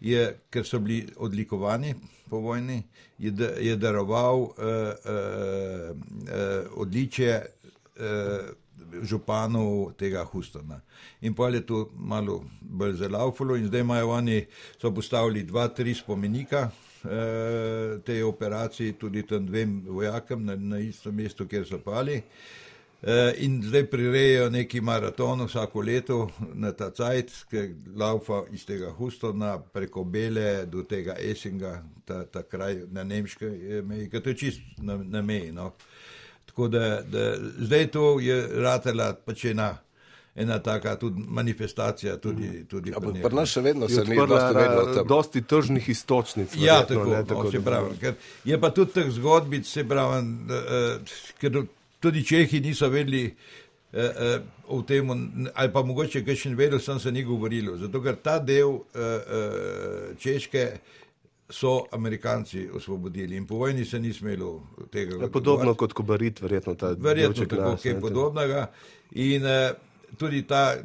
[0.00, 1.94] je, ker so bili odlikovani
[2.30, 2.82] po vojni,
[3.18, 8.48] je, je daroval uh, uh, uh, odličje uh,
[9.02, 10.80] županu tega Hustona.
[11.20, 14.46] In pa je to malo bolj zelaufalo in zdaj imajo oni,
[14.80, 16.70] so postavili dva, tri spomenika
[18.04, 22.18] tej operaciji, tudi tem dvem vojakem na, na istem mestu, kjer so pali.
[22.18, 22.69] Uh,
[23.38, 27.62] in zdaj prirejajo neki maraton vsako leto na ta cajt, ki
[27.96, 33.48] laufa iz tega Hustona preko Bele do tega Essinga, ta, ta kraj na nemške
[33.84, 35.52] meji, ki je čist na, na meji.
[35.52, 35.72] No.
[36.46, 39.76] Tako da, da zdaj to je ratela pač ena.
[40.34, 42.16] Ena taka tudi manifestacija.
[42.16, 45.02] Tudi, tudi ja, pri nas še vedno se ni odprlo.
[45.04, 46.54] Dosti tržnih istočnic.
[46.56, 48.12] Ja, tako, ne, tako, no, pravi,
[48.44, 51.58] je pa tudi teh zgodbic, se pravi, uh, ker
[52.00, 53.24] tudi Čehi niso vedeli
[53.92, 55.10] eh, eh, o tem,
[55.54, 57.76] ali pa mogoče kaj še ne vedeli, sem se ni govorilo.
[57.76, 60.64] Zato ker ta del eh, eh, Češke
[61.50, 65.16] so Amerikanci osvobodili in po vojni se ni smelo tega.
[65.20, 67.04] Ja, podobno kot Kobarit, verjetno ta del.
[67.04, 68.70] Verjetno tako, kaj podobnega.
[69.18, 69.70] In eh,
[70.16, 70.78] tudi ta.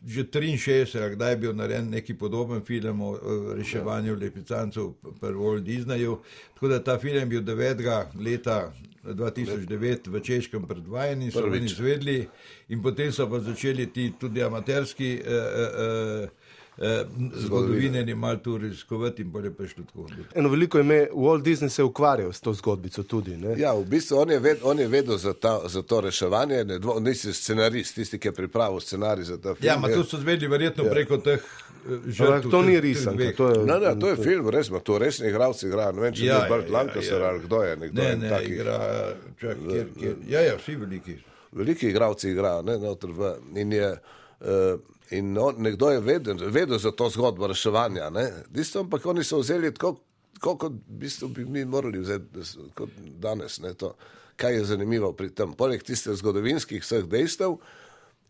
[0.00, 3.10] Že 63, kdaj je bil narejen neki podoben film o
[3.52, 4.18] reševanju ja.
[4.18, 6.14] lepicancev pri Walt Disneyju.
[6.54, 8.06] Tako da ta film je bil 9.
[8.16, 8.72] leta
[9.04, 12.28] 2009 v Češkem predvajanju, so bili izvedli
[12.68, 15.14] in potem so pa začeli ti tudi amaterski.
[15.14, 16.28] Eh, eh,
[16.80, 20.06] eh, Zgodovine je malo tu raziskovati, in bolje prišlo tako.
[20.34, 23.36] Eno veliko ime, Walt Disney se je ukvarjal s to zgodbico tudi.
[23.36, 23.54] Ne?
[23.58, 26.78] Ja, v bistvu on je, ved, on je vedel za, ta, za to reševanje, ne,
[26.78, 29.66] dvo, nisi scenarist, tisti, ki je pripravil scenarij za ta film.
[29.66, 30.90] Ja, ampak to so zvedli verjetno ja.
[30.90, 31.44] preko teh
[32.06, 32.50] žrtev.
[32.50, 33.32] To ni risanka.
[33.36, 35.92] To, ne, ne, to je film, res, to resni igralci igrajo.
[35.92, 37.30] Ne vem, če ja, je Bart ja, Lancaster ja, ja.
[37.30, 37.76] ali kdo je.
[37.76, 38.78] Nekdo ne, ne, taki, igra,
[39.40, 41.16] čak, kjer, kjer, ja, ja, vsi veliki.
[41.52, 43.34] Veliki igralci igrajo, ne, notr v.
[43.62, 48.10] In je, uh, In on, nekdo je vedel, vedel za to zgodbo reševanja.
[48.48, 49.96] Disto, ampak oni so vzeli tako,
[50.40, 50.72] kot
[51.28, 52.44] bi mi morali vzeti
[53.18, 53.58] danes.
[53.60, 53.94] Ne, to,
[54.36, 55.52] kaj je zanimivo pri tem?
[55.52, 57.58] Poleg tistih zgodovinskih vseh dejstev,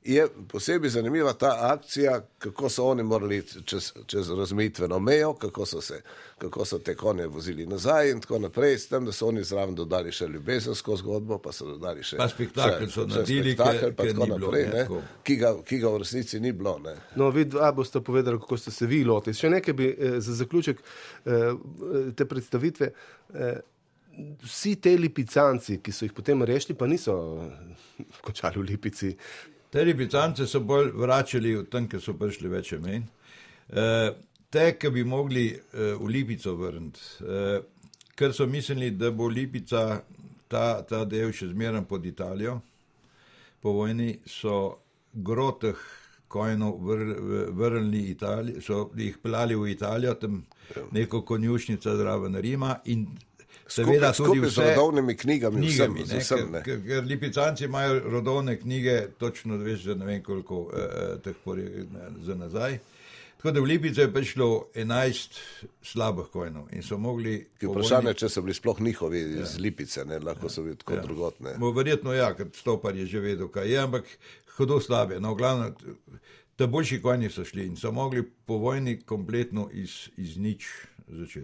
[0.04, 5.80] je posebej zanimiva ta akcija, kako so oni morali čez, čez razmejitveno mejo, kako so,
[5.80, 6.02] se,
[6.38, 9.74] kako so te konje vozili nazaj in tako naprej, s tem, da so oni zraven
[9.74, 14.66] dodali še ljubezensko zgodbo, pa so dodali še spektakel, so naredili spektakel, pa tako naprej,
[14.72, 14.86] ne,
[15.24, 16.78] ki, ga, ki ga v resnici ni bilo.
[16.84, 16.96] Ne.
[17.16, 19.36] No, vi dva boste povedali, kako ste se vi lotili.
[19.36, 21.52] Še nekaj bi eh, za zaključek eh,
[22.16, 22.92] te predstavitve.
[23.34, 23.60] Eh,
[24.42, 29.12] Vsi ti lipicanci, ki so jih potem rešili, pa niso eh, končali v Lipici,
[29.70, 33.04] Te ribicance so bolj vračali od tam, ker so prišli več imen.
[33.70, 33.84] E,
[34.50, 37.60] te, ki bi mogli e, v Lipico vrniti, e,
[38.18, 39.84] ker so mislili, da bo Lipica
[40.50, 42.58] ta, ta del še zmeraj pod Italijo,
[43.62, 44.56] po vojni so
[45.14, 45.78] groteh
[46.30, 46.82] kojnov
[47.54, 50.42] vrnili Italijo, so jih pelali v Italijo, tam
[50.90, 53.06] neko konjušnica zraven Rima in
[53.70, 56.62] seveda tudi vse, z rodovnimi knjigami, knjigami vsem, ne, vsem, ne.
[56.66, 61.86] Ker, ker lipicanci imajo rodovne knjige, točno veš, da ne vem koliko eh, teh porij
[62.26, 62.78] za nazaj.
[63.40, 65.38] Tako da v Lipice je prišlo 11
[65.82, 67.38] slabih kojnov in so mogli.
[67.62, 69.46] Vprašanje, če so bili sploh njihovi ja.
[69.46, 70.52] iz Lipice, ne, lahko ja.
[70.52, 71.04] so bili tako ja.
[71.06, 71.54] drugotne.
[71.76, 74.12] Verjetno ja, ker stopar je že vedel, kaj je, ampak
[74.58, 75.20] hudo slabe.
[75.24, 75.70] No, glavno,
[76.60, 80.68] te boljši konji so šli in so mogli po vojni kompletno iz, iz nič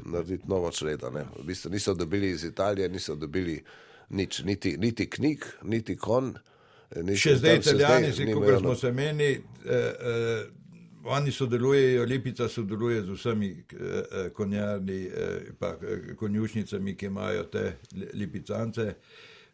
[0.05, 1.11] narediti novo čredo.
[1.11, 3.62] V bistvu niso dobili iz Italije, niso dobili
[4.11, 6.35] nič, niti, niti knjig, niti kon.
[6.96, 10.44] Niti še zdaj, italijani, kot smo se meni, eh, eh,
[11.05, 17.42] oni sodelujejo, Lipica sodeluje z vsemi eh, eh konjarni, eh, pa eh, konjušnicami, ki imajo
[17.50, 17.72] te
[18.14, 18.83] lipicance.
[18.83, 18.94] Eh,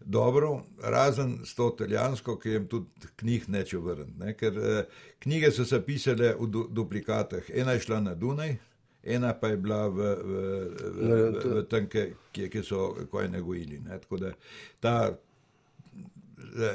[0.04, 4.34] dobro, razen s to italijansko, ki jim tudi knjig neče vrniti.
[4.38, 4.84] Ker eh,
[5.18, 7.50] knjige so se pisale v du, duplikatah.
[7.54, 8.56] Ena je šla na Dunaj,
[9.04, 13.80] ena pa je bila v, v, v, v, v tem, ki, ki so kojne gojili.
[13.82, 13.98] Ne?
[14.02, 14.32] Tako da
[14.80, 14.94] ta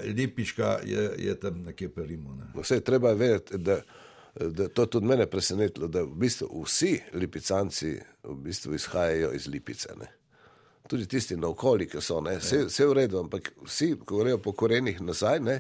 [0.03, 2.35] lipiška je, je tam nekje pri Rimu.
[2.35, 2.51] Ne?
[2.55, 3.79] Vse treba vedeti, da,
[4.35, 9.95] da to tudi mene presenetilo, da v bistvu vsi lipicanci v bistvu izhajajo iz lipice.
[9.99, 10.17] Ne?
[10.87, 12.65] tudi tisti na okolici, ki so vse, ja.
[12.65, 15.59] vse v redu, ampak vsi, ko grejo po korenih nazaj, ne,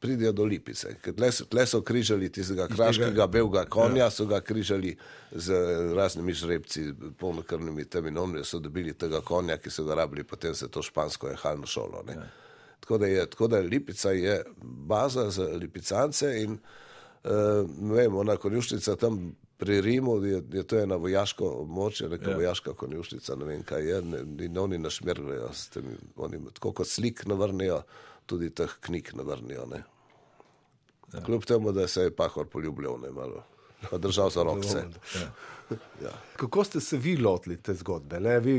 [0.00, 0.94] pridijo do Lipice.
[1.16, 4.10] Tle so, tle so križali tistega kraškega belga konja, ja.
[4.10, 4.96] so ga križali
[5.32, 5.54] z
[5.96, 10.82] raznimi žrebci, polnokrvnimi teminomni, so dobili tega konja, ki so ga rabili, potem se to
[10.82, 12.04] špansko je halno šolo.
[12.08, 12.28] Ja.
[12.80, 18.96] Tako da, je, tako da Lipica je baza za lipicance in uh, vem, ona konjušnica
[18.96, 22.36] tam pri Rimu je, je to ena vojaška območja, neka ja.
[22.36, 25.50] vojaška konjušnica, ne vem kaj je, ne, in oni našmergajo,
[26.16, 27.82] oni tako kot slik navrnijo,
[28.28, 29.64] tudi teh knjig navrnijo.
[31.12, 31.20] Ja.
[31.24, 33.44] Kljub temu, da se je pahor poljubljal, ne malo,
[33.90, 34.68] pa držal za roke.
[34.68, 35.30] Ja.
[36.00, 36.10] Ja.
[36.40, 38.20] Kako ste se vi lotili te zgodbe?
[38.24, 38.38] Ne?
[38.40, 38.54] Vi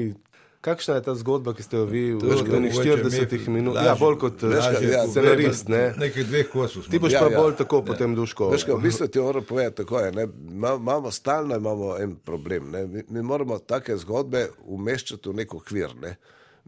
[0.61, 3.85] Kakšna je ta zgodba, ki ste jo vi v 40 minutah?
[3.85, 5.71] Ja, bolj kot ja, scenarist.
[5.71, 5.93] Ne?
[5.95, 6.83] Nekaj dveh kosov.
[6.91, 7.39] Ti boš ja, pa ja.
[7.39, 7.85] bolj tako ja.
[7.87, 8.49] potem duško.
[8.51, 10.27] Veš, v bistvu ti moram povedati tako je.
[10.51, 12.75] Imamo stalno imamo en problem.
[12.91, 15.95] Mi, mi moramo take zgodbe umeščati v neko kvir.
[15.95, 16.17] Ne?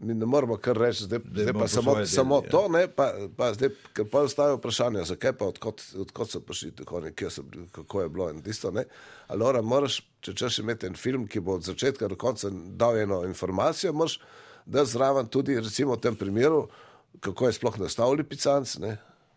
[0.02, 2.50] Mi ne moramo kar reči, zdaj, zdaj pa samo, del, samo ja.
[2.50, 6.72] to, ne, pa, pa zdaj, ker pa ostajajo vprašanja, zakaj pa, odkot, odkot so prišli
[6.82, 8.84] tako, ne, so, kako je bilo in tisto, ne.
[9.30, 13.22] Alora, moraš, če češ imeti en film, ki bo od začetka do konca dal eno
[13.28, 14.18] informacijo, moraš,
[14.66, 16.66] da zraven tudi, recimo v tem primeru,
[17.20, 18.96] kako je sploh nastal Lipicanc, ne,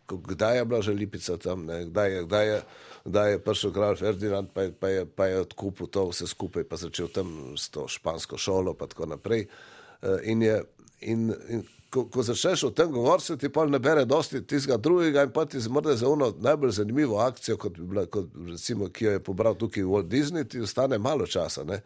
[0.09, 2.59] kdaj je bila že Lipica tam, ne, kdaj je, kdaj je,
[3.05, 6.65] kdaj je prišel kralj Ferdinand, pa je, pa je, pa je odkupil to vse skupaj,
[6.65, 9.45] pa začel tam s to špansko šolo, pa tako naprej.
[9.45, 9.74] Eh,
[10.23, 10.61] in, je,
[11.01, 15.23] in, in ko, ko začneš o tem govoriti, ti pa ne bere dosti tistega drugega
[15.25, 19.15] in pa ti zmrde za eno najbolj zanimivo akcijo, kot, bila, kot recimo, ki jo
[19.15, 21.63] je pobral tukaj Walt Disney, ti ostane malo časa.
[21.63, 21.81] Ne?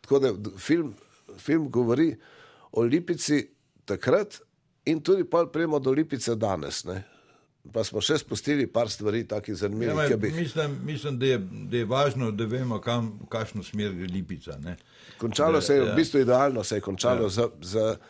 [0.00, 0.94] Tako da film,
[1.38, 2.14] film govori
[2.72, 3.42] o Lipici
[3.84, 4.40] takrat
[4.84, 6.84] in tudi pa prejmo do Lipice danes.
[6.84, 7.02] Ne?
[7.72, 10.10] Pa smo še spustili par stvari, tako zanimivih.
[10.10, 10.30] Ja, bi...
[10.32, 14.56] Mislim, mislim da, je, da je važno, da vemo, kam, v kakšno smer gre Lipica.
[14.64, 14.78] Ne?
[15.20, 15.90] Končalo da, se je, ja.
[15.92, 17.34] v bistvu idealno se je končalo ja.
[17.36, 18.00] z, z uh,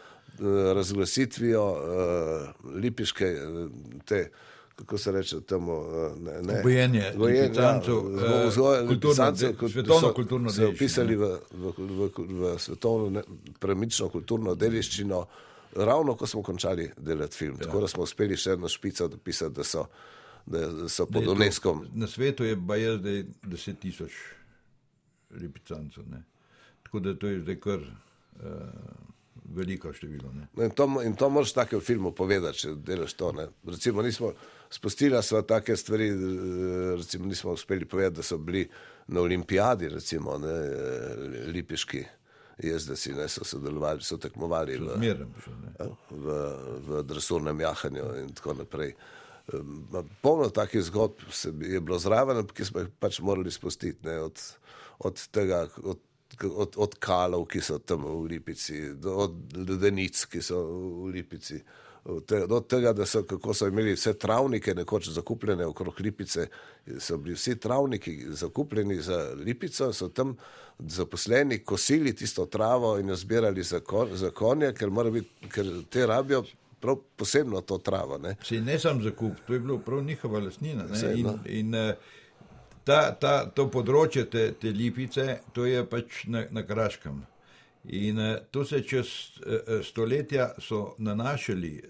[0.78, 3.66] razglasitvijo uh, lipiške, uh,
[4.06, 4.22] te,
[4.78, 5.82] kako se reče, temu
[6.62, 7.10] bojenje.
[8.54, 10.50] Svetovno kulturno dediščino.
[10.52, 13.22] Se upisali v, v, v, v, v svetovno
[13.60, 15.24] premično kulturno dediščino
[15.76, 17.56] ravno ko smo končali delati film.
[17.60, 17.66] Ja.
[17.66, 19.86] Tako da smo uspeli še eno špico dopisati, da so,
[20.46, 21.76] da so pod UNESCO.
[21.94, 24.12] Na svetu je baje zdaj 10 tisoč
[25.30, 26.04] lipicancev.
[26.82, 27.86] Tako da to je zdaj kar.
[28.40, 28.50] Uh,
[29.50, 30.30] Veliko število.
[30.54, 33.32] No in, to, in to moraš tako v filmu povedati, če delaš to.
[33.34, 33.48] Ne.
[33.66, 34.30] Recimo, nismo
[34.70, 38.68] spustili sva take stvari, eh, recimo, nismo uspeli povedati, da so bili
[39.08, 40.54] na olimpijadi, recimo, ne,
[41.50, 42.04] lipiški
[42.62, 44.98] jezdeci ne, so sodelovali, so tekmovali v,
[45.78, 46.36] ja, v,
[46.86, 48.94] v dresurnem jahanju in tako naprej.
[50.22, 51.24] Polno takih zgodb
[51.64, 54.46] je bilo zraven, ki smo jih pač morali spustiti ne, od,
[54.98, 55.66] od tega.
[55.82, 56.06] Od,
[56.40, 60.60] Od, od kalov, ki so tam v Lipici, do, od ledenic, ki so
[61.02, 61.58] v Lipici,
[62.48, 66.46] do tega, da so, so imeli vse travnike nekoč zakupljene okrog Lipice,
[66.98, 70.36] so bili vsi travniki zakupljeni za Lipico, so tam
[70.78, 76.06] zaposleni kosili tisto travo in jo zbirali za, kon, za konje, ker, biti, ker te
[76.06, 76.44] rabijo.
[76.80, 78.18] Prav posebno to travo.
[78.18, 80.84] Ne, ne samo za kup, to je bilo prav njihova lasnina.
[81.14, 81.94] In, in eh,
[82.84, 87.20] ta, ta, to področje te, te lipice, to je pač na, na Kraškem.
[87.84, 91.82] In uh, to se čez uh, stoletja so nanašali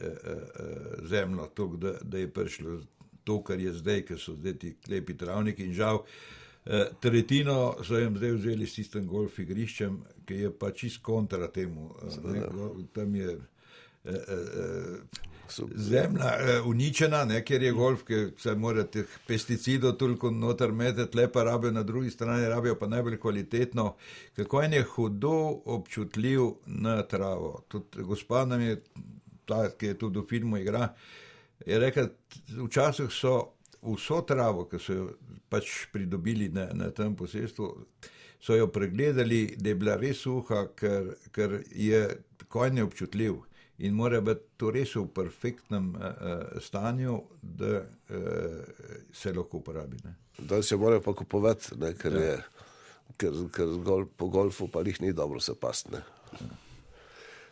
[1.03, 2.81] zemljo, tuk, da, da je prišlo
[3.25, 5.65] to, kar je zdaj, ker so zdaj ti lepi travniki.
[5.65, 6.03] In žal,
[7.01, 11.91] tretjino so jim zdaj vzeli s tistim golf igriščem, ki je pa čist kontra temu.
[12.25, 12.43] Ne,
[12.95, 13.37] tam je.
[15.75, 21.19] Zemlja uh, uničena, ne, ker je golf, ki se mora teh pesticidov toliko noter metati,
[21.19, 23.95] lepa rabijo, na drugi strani rabijo pa najbolj kvalitetno.
[24.37, 27.65] Kako je hudo občutljiv na travo.
[27.69, 28.83] Tudi gospod nam je,
[29.45, 30.95] ta, ki je tudi v filmu igra,
[31.67, 32.09] je rekel,
[32.65, 35.11] včasih so vso travo, ki so jo
[35.51, 37.69] pač pridobili na, na tem posestvu,
[38.41, 42.05] so jo pregledali, da je bila res suha, ker, ker je
[42.49, 43.41] konj neobčutljiv
[43.81, 48.17] in mora biti to res v perfektnem uh, stanju, da uh,
[49.13, 50.01] se lahko uporabi.
[50.39, 52.21] Da se mora pa kupovati, ne, ker, ja.
[52.21, 52.37] je,
[53.17, 56.03] ker, ker gol, po golfu pa jih ni dobro se pastne.
[56.41, 56.51] Ja.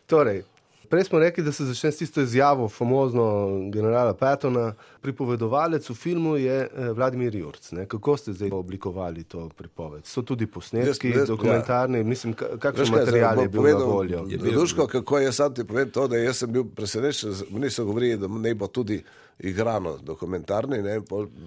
[0.09, 0.43] Torej,
[0.89, 4.73] Prej smo rekli, da se začne s tisto izjavo, famozno generala Petona.
[5.01, 7.71] Pripovedovalec v filmu je eh, Vladimir Jurc.
[7.71, 7.85] Ne?
[7.85, 10.05] Kako ste zdaj oblikovali to pripoved?
[10.05, 12.03] So tudi posnetki, jaz, jaz, dokumentarni, ja.
[12.03, 14.25] mislim, kakšen material je bil povedal, na voljo?
[14.29, 17.69] Je bil Duško, kako je sam ti povedal to, da jaz sem bil presenečen, mi
[17.69, 19.03] so govorili, da ne bo tudi
[19.39, 21.01] igrano dokumentarni, ne?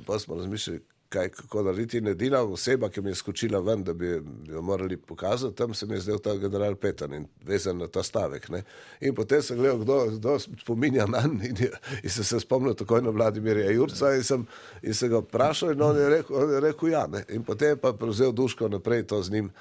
[0.07, 0.81] pa smo razmišljali,
[1.13, 1.99] kaj, kako narediti.
[1.99, 4.09] In edina oseba, ki mi je skočila ven, da bi
[4.49, 8.03] jo morali pokazati, tam se mi je zdel ta general Petan in vezan na ta
[8.03, 8.49] stavek.
[8.49, 8.63] Ne.
[9.01, 13.03] In potem sem gledal, kdo, kdo spominja na njega in, in sem se spomnil takoj
[13.03, 14.47] na Vladimirja Jurca in sem,
[14.83, 17.07] in sem ga vprašal in on je rekel, on je rekel ja.
[17.07, 17.25] Ne.
[17.29, 19.53] In potem je pa prevzel duško naprej to z njim.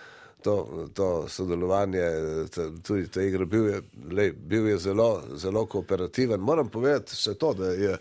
[0.42, 2.02] To, to sodelovanje,
[2.82, 6.42] tudi te igre, bil je, lej, bil je zelo, zelo kooperativen.
[6.42, 7.92] Moram povedati še to, da, je,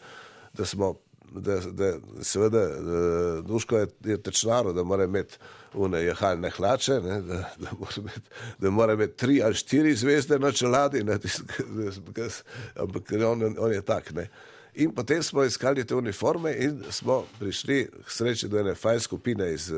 [0.57, 0.95] da smo
[1.35, 2.67] da, da seveda
[3.43, 5.39] duško je, je tečnaro, da mora imeti
[5.75, 10.39] une jahalne hlače, ne, da, da, mora imeti, da mora imeti tri ali štiri zvezde
[10.39, 11.19] na čeladi, ne,
[12.75, 14.13] ampak on, on je tak.
[14.13, 14.29] Ne.
[14.75, 19.53] In potem smo iskali te uniforme in smo prišli k sreči do ene fajn skupine
[19.55, 19.73] iz,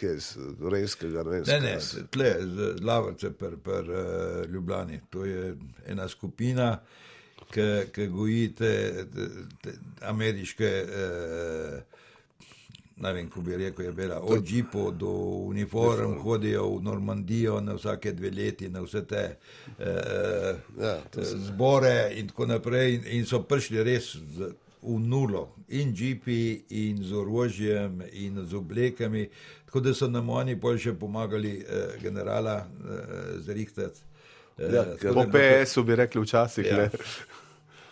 [0.00, 1.22] iz Gorenskega.
[1.22, 1.78] Ne, ne, ne
[2.10, 5.00] tle, z Lavrce per, per uh, Ljubljani.
[5.10, 6.78] To je ena skupina,
[7.50, 8.72] ki goji te,
[9.14, 9.28] te,
[9.62, 9.74] te
[10.08, 11.80] ameriške, eh,
[12.96, 15.10] ne vem, kako bi rekel, je bila od džipo do
[15.46, 19.24] uniform, hodijo v Normandijo na vsake dve leti, na vse te
[19.78, 22.94] eh, ja, zbore in tako naprej.
[22.94, 28.54] In, in so prišli res z, v nulo, in džipi, in z orožjem, in z
[28.54, 29.28] oblekami.
[29.66, 34.15] Tako da so nam oni bolj še pomagali eh, generala eh, zrihtati.
[34.58, 36.66] Ja, eh, po PS-u bi rekli včasih.
[36.66, 36.88] Ja.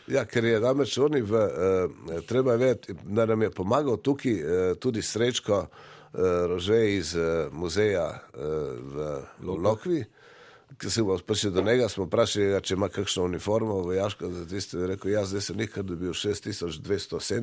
[0.06, 4.74] Ja, ker je namreč oni v, eh, treba vedeti, da nam je pomagal tukaj eh,
[4.80, 8.38] tudi srečko eh, Rože iz eh, muzeja eh,
[9.40, 10.04] v Lokvi.
[10.78, 14.78] Ki se bomo prišli do njega, smo vprašali, če ima kakšno uniformo vojaško, da tiste
[14.78, 17.40] je rekel, jaz zdaj sem nekaj dobil 6270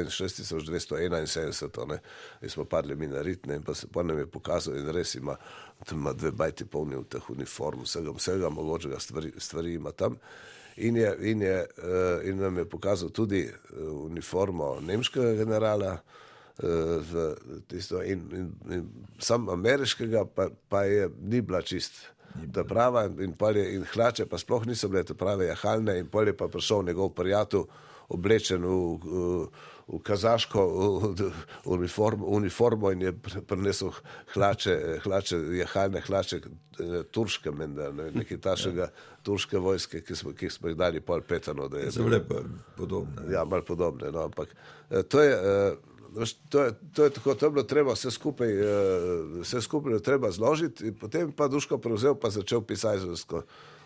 [0.00, 1.98] in 6271,
[2.42, 5.14] in smo padli mi na ritne in pa se pa nam je pokazal in res
[5.14, 5.36] ima,
[5.92, 10.18] ima dve bajti polni v teh uniform, vsega, vsega mogočega stvari, stvari ima tam.
[10.76, 15.98] In, je, in, je, uh, in nam je pokazal tudi uh, uniformo nemškega generala,
[16.58, 17.14] uh,
[17.68, 22.13] tisto, in, in, in sam ameriškega, pa, pa je ni bila čist.
[22.34, 26.26] Da prava in, je, in hlače, pa sploh niso bile te prave jahalne, in pol
[26.26, 27.68] je pa prišel njegov prijatelj,
[28.08, 29.46] oblečen v, v,
[29.88, 30.64] v kazaško
[31.64, 33.12] uniformo, uniformo in je
[33.48, 33.94] prinesel
[34.34, 39.08] hlače, hlače, jahalne hlače, eh, turške, menda, ne, nekaj tašega ja.
[39.22, 41.68] turške vojske, ki smo, ki smo jih dali pol petano.
[41.88, 42.42] Zelo lepo
[42.76, 43.28] podobne.
[43.32, 44.12] Ja, malo podobne.
[44.12, 44.54] No, ampak
[44.90, 45.76] eh, to je.
[46.16, 48.48] Eh, to je, to je tako, to je bilo treba vse skupaj,
[49.40, 52.62] vse skupaj treba zložiti, potem pa Duško prevzel, pa začel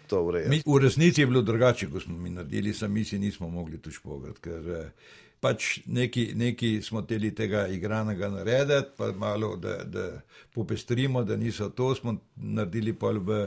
[0.09, 0.63] to urejati.
[0.67, 4.41] V resnici je bilo drugače, ko smo mi naredili, sami si nismo mogli tu špogati,
[4.41, 4.91] ker
[5.41, 10.21] pač neki, neki smo teli tega igranega narediti, pa malo, da, da
[10.55, 13.47] popestrimo, da niso to, smo naredili pa v,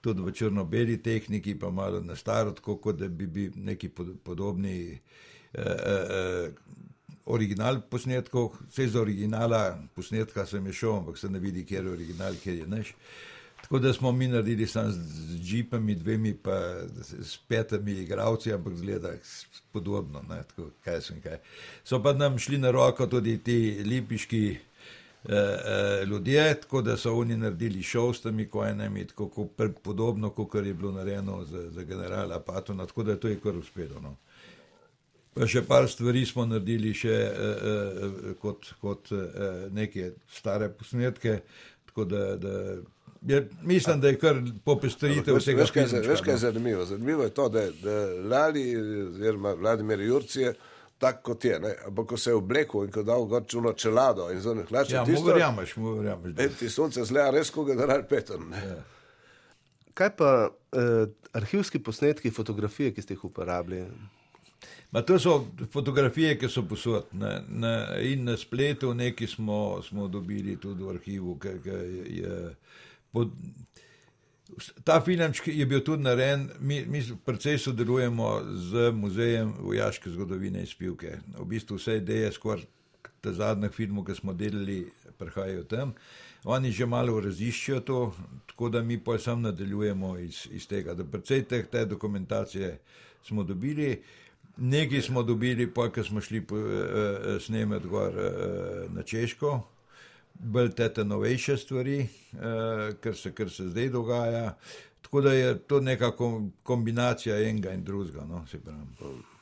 [0.00, 3.88] tudi v črno-beli tehniki, pa malo na staro, tako kot da bi bili neki
[4.24, 4.98] podobni.
[5.54, 6.50] Eh, eh,
[7.26, 11.90] Original posnetkov, vse za originala posnetka sem je šel, ampak se ne vidi, kje je
[11.90, 12.94] original, kje je neš.
[13.64, 16.74] Tako da smo mi naredili samo z džipami, dvemi pa
[17.22, 19.12] s petimi igravci, ampak zgleda
[19.72, 20.22] podobno.
[20.28, 21.38] Ne, tako, kaj kaj.
[21.84, 24.58] So pa nam šli na roko tudi ti lipiški eh,
[25.32, 29.48] eh, ljudje, tako da so oni naredili šov s temi kojenami, tako ko,
[29.82, 34.00] podobno, kot je bilo narejeno za, za generala Patona, tako da to je kar uspelo.
[34.00, 34.16] No.
[35.34, 41.40] Pa še par stvari smo naredili še eh, eh, kot, kot eh, neke stare posnetke,
[41.90, 42.58] tako da, da
[43.24, 45.62] Je, mislim, da je kar popestritev vsega.
[45.62, 46.40] Veš, kaj, veš, kaj je no.
[46.42, 46.84] zanimivo?
[46.84, 47.70] Zanimivo je to, da je
[48.28, 48.64] Lali,
[49.06, 50.50] oziroma Vladimir Jurci,
[50.98, 51.60] tako kot je.
[51.60, 51.70] Ne?
[51.86, 55.04] Ampak ko se je oblekel in ko je dal gorčuno čelado in zunaj hlače, ja,
[55.04, 56.34] tisto, verjameš, mu verjameš.
[56.36, 58.44] En ti sonce zlea res, ko ga general Petr.
[58.60, 58.76] Ja.
[59.94, 60.34] Kaj pa
[60.76, 63.88] eh, arhivski posnetki, fotografije, ki ste jih uporabljali?
[64.92, 70.08] Ma to so fotografije, ki so posod na, na, in na spletu, nekaj smo, smo
[70.08, 71.54] dobili tudi v arhivu, ki
[72.20, 72.54] je
[73.12, 73.32] pod,
[74.84, 80.66] ta film je bil tudi narejen, mi, mi precej sodelujemo z muzejem vojaške zgodovine in
[80.66, 81.18] spivke.
[81.38, 82.64] V bistvu vse ideje skoraj
[83.24, 84.84] zadnjih filmov, ki smo delali,
[85.18, 85.94] prihajajo tam.
[86.44, 88.00] Oni že malo raziščajo to,
[88.46, 90.94] tako da mi pa sam nadaljujemo iz, iz tega.
[90.94, 92.78] Da predvsej te, te dokumentacije
[93.24, 94.02] smo dobili,
[94.56, 96.64] nekaj smo dobili, pa ko smo šli po, uh,
[97.40, 99.60] snemati gor uh, na Češko,
[100.34, 102.00] bolj te novejše stvari,
[102.32, 102.38] uh,
[103.00, 104.56] kar, se, kar se zdaj dogaja.
[105.02, 106.12] Tako da je to neka
[106.62, 108.24] kombinacija enega in drugega.
[108.24, 108.44] No,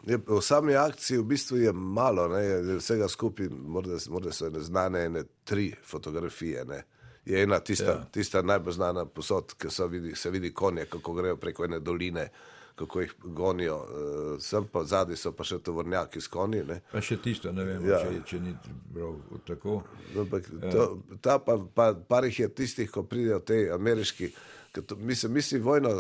[0.07, 5.05] je, v sami akciji v bistvu je malo, ne, vsega skupaj, morda, morda so znane
[5.05, 6.65] ene tri fotografije.
[6.65, 6.83] Ne.
[7.25, 8.05] Je ena tista, ja.
[8.11, 12.29] tista najbolj znana posod, ki vidi, se vidi konje, kako grejo preko ene doline
[12.75, 16.63] kako jih gonijo, uh, sem pa zadnji, so pa še tovornjaki s konji.
[16.69, 16.81] Ne.
[16.93, 18.01] Pa še tisto, ne vem, ja.
[18.03, 18.55] če, če ni
[18.95, 19.83] prav tako.
[20.17, 20.73] Ampak, ja.
[20.73, 20.89] to,
[21.25, 24.33] ta pa, pa par jih je tistih, ko pridejo te ameriški.
[24.73, 25.91] To, mislim, misli vojno,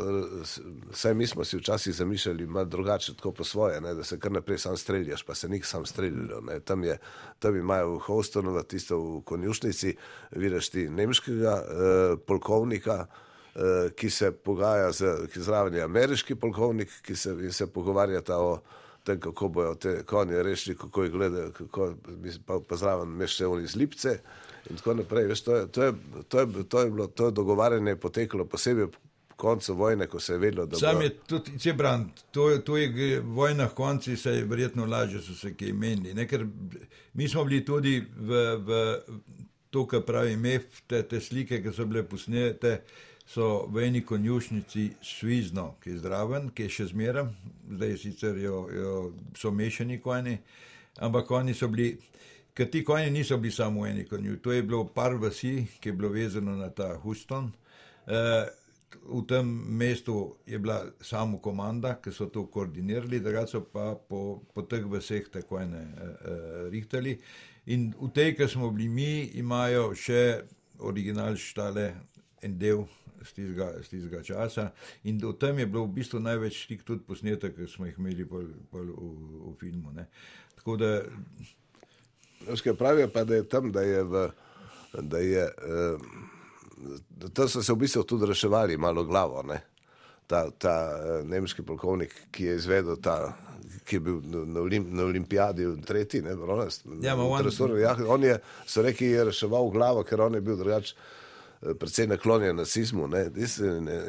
[0.95, 4.33] vsaj mi smo si včasih zamišljali malo drugače, tako po svoje, ne, da se kar
[4.33, 6.41] naprej sam streljaš, pa se nik sam streljalo.
[6.65, 6.97] Tam, je,
[7.39, 9.93] tam imajo v Houstonu, tisto v konjušnici,
[10.41, 13.32] vidiš ti nemškega eh, polkovnika, Eh,
[13.97, 18.61] ki se pogaja z, zraven je ameriški polkovnik, ki se, se pogovarjata o
[19.05, 21.95] tem, kako bojo te konje rešili, kako jih gledajo, kako
[22.47, 24.19] pa, pa zraven mešče oni z lipce
[24.71, 25.27] in tako naprej.
[25.27, 25.93] Veš, to, je, to, je,
[26.29, 28.87] to, je, to je bilo, to je dogovarjanje poteklo posebej
[29.37, 30.79] koncu vojne, ko se je vedelo, da bo.
[30.79, 35.35] Sam je tudi, če brand, to, to je vojna konci, se je verjetno lažje so
[35.35, 36.27] se kaj menili.
[37.15, 38.83] Mi smo bili tudi v, v
[39.71, 42.83] to, kar pravi MEF, te, te slike, ki so bile posnete
[43.27, 47.29] so v eni konjušnici svizno, ki je zdraven, ki je še zmeraj,
[47.71, 48.95] zdaj sicer jo, jo
[49.39, 50.39] so mešani konji,
[51.01, 51.95] ampak oni so bili,
[52.55, 55.89] ker ti konji niso bili samo v eni konju, to je bilo par vasi, ki
[55.89, 57.53] je bilo vezano na ta Houston.
[58.07, 58.19] E,
[59.03, 59.47] v tem
[59.79, 64.85] mestu je bila samo komanda, ki so to koordinirali, drugače so pa po, po teh
[64.85, 67.17] vseh te konje e, e, rihtali.
[67.73, 70.43] In v tej, ki smo bili mi, imajo še
[70.83, 71.93] original štale
[72.43, 72.85] en del
[73.25, 74.73] z tistega časa.
[75.05, 78.27] In v tem je bilo v bistvu največ stik tudi posnetek, ki smo jih imeli
[78.27, 79.11] pol, pol v,
[79.47, 79.95] v filmu.
[79.95, 80.09] Ne.
[80.59, 80.91] Tako da.
[82.43, 84.27] Nekaj pravijo pa, da je tam, da je v.
[84.93, 85.97] Da je, eh,
[87.33, 89.43] tam so se v bistvu tudi reševali malo glavo.
[89.47, 89.63] Ne.
[90.27, 93.33] Ta, ta eh, nemški polkovnik, ki je izvedel ta.
[93.87, 96.37] Ki je bil na, Olimp na olimpijadi, tretji, ne,
[97.03, 97.49] ja, on,
[97.81, 98.37] ja, on je,
[98.67, 100.99] so rekli, je reševal glavo, ker on je bil drugačen
[101.63, 103.31] predvsem naklonjen nacizmu ne,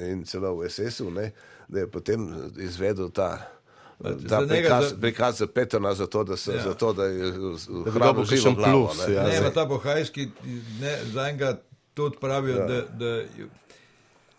[0.09, 1.11] in celo v SS-u,
[1.67, 3.49] da je potem izvedel ta.
[4.29, 4.97] Ta prikaz, za...
[5.01, 6.63] prikaz za Petrona, za to, da, se, ja.
[6.63, 7.31] za to, da je
[7.93, 8.85] hrano živo glavo.
[8.85, 10.29] Plus, ne, ja, ne, ta bohajski,
[11.13, 11.61] za enega
[11.93, 12.65] tudi pravijo, ja.
[12.67, 13.23] da, da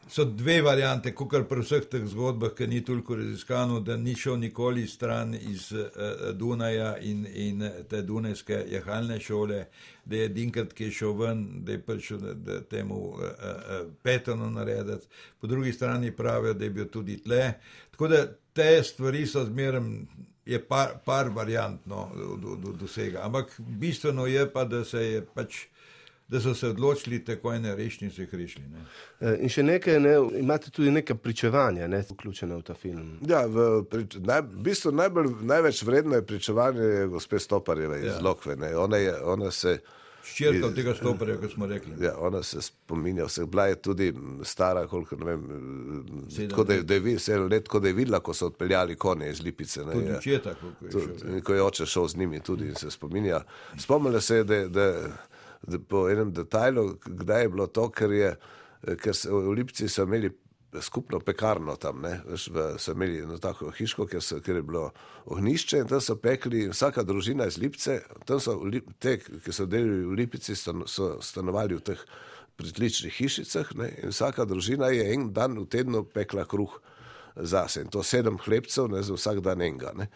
[0.08, 4.38] so dve variante, kot pri vseh teh zgodbah, ki ni toliko raziskano, da ni šel
[4.38, 9.64] nikoli stran iz uh, Dunaja in, in te dunajske jahalne šole,
[10.04, 13.88] da je Dinkrat, ki je šel ven, da je prišel da, da temu uh, uh,
[14.02, 15.08] petonu narediti,
[15.40, 17.54] po drugi strani pravijo, da je bil tudi tle.
[17.90, 20.06] Tako da te stvari so zmerem.
[20.44, 25.22] Je par, par variantno do, do, do vsega, ampak bistveno je pa, da se je
[25.24, 25.62] pač
[26.28, 28.64] da so se odločili tako ene rešiti in se jih rešili.
[28.68, 28.84] Ne.
[29.20, 33.18] E, in še nekaj, ne, imate tudi nekaj pričevanja, ne, vključene v ta film.
[33.28, 38.22] Ja, v, prič, naj, v bistvu najbolj, največ vredno je pričevanje gospe Stoparjeve iz ja.
[38.24, 38.56] Lokve.
[38.76, 39.78] Ona, je, ona se.
[40.24, 41.98] Ščirka tega stoparja, kot smo rekli.
[42.00, 44.06] Ja, ona se spominja, vse bila je tudi
[44.48, 45.42] stara, koliko ne vem,
[46.48, 49.84] tako da, da je videla, let, ko je videla, ko so odpeljali konje iz Lipice.
[49.84, 50.22] Ne, tudi ja.
[50.24, 53.42] četa, ko, je šel, ko je oče šel z njimi tudi in se spominja.
[53.76, 54.88] Spomnila se je, da, da
[55.88, 58.32] po enem detajlu, kdaj je bilo to, ker, je,
[59.00, 60.30] ker so v Lipci so imeli
[60.82, 62.48] skupno pekarno tam, ne, veš,
[62.82, 64.88] so imeli eno tako hiško, ker, so, ker je bilo
[65.30, 68.56] ohnišče in tam so pekli vsaka družina iz Lipce, tam so
[68.98, 72.06] te, ki so delili v Lipici, so, so stanovali v teh
[72.58, 76.74] pritličnih hišicah ne, in vsaka družina je en dan v tednu pekla kruh
[77.34, 79.92] zase in to sedem hlebcev, ne, za vsak dan enega.
[79.98, 80.08] Ne.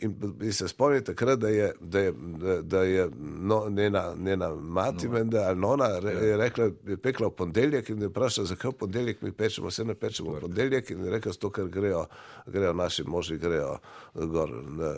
[0.00, 2.12] In, in se spomnite takrat, da je, da je,
[2.62, 6.20] da je no, njena, njena mati, menda, ali nona, re, ja.
[6.20, 9.84] je rekla, je pekla v ponedeljek in je vprašala, zakaj v ponedeljek mi pečemo, vse
[9.84, 12.06] ne pečemo v ponedeljek in je rekla, to, ker grejo,
[12.46, 13.78] grejo naši moži, grejo
[14.14, 14.94] gor na,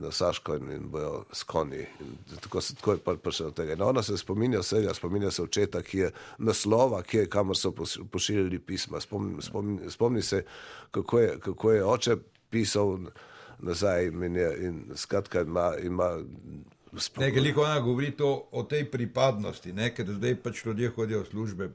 [0.00, 1.86] na Saško in, in bojo s konji.
[2.42, 3.72] Tako, tako je prišel do tega.
[3.72, 7.72] In ona se spominja vsega, spominja se očeta, ki je naslova, ki je, kamor so
[8.10, 9.00] pošiljali pisma.
[9.00, 10.44] Spomni, spomni, spomni se,
[10.90, 12.16] kako je, kako je oče
[12.50, 12.98] pisal
[13.62, 15.72] nazaj in, je, in skratka ima.
[15.82, 16.18] ima
[17.16, 21.26] Nekaj liko ona govori to, o tej pripadnosti, ne, ker zdaj pač ljudje hodijo v
[21.26, 21.68] službe.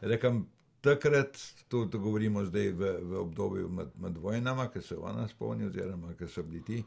[0.00, 0.46] Rekam,
[0.80, 1.38] takrat,
[1.68, 6.14] to, to govorimo zdaj v, v obdobju med, med vojnama, ki se ona spomni, oziroma
[6.18, 6.82] ki so bili ti.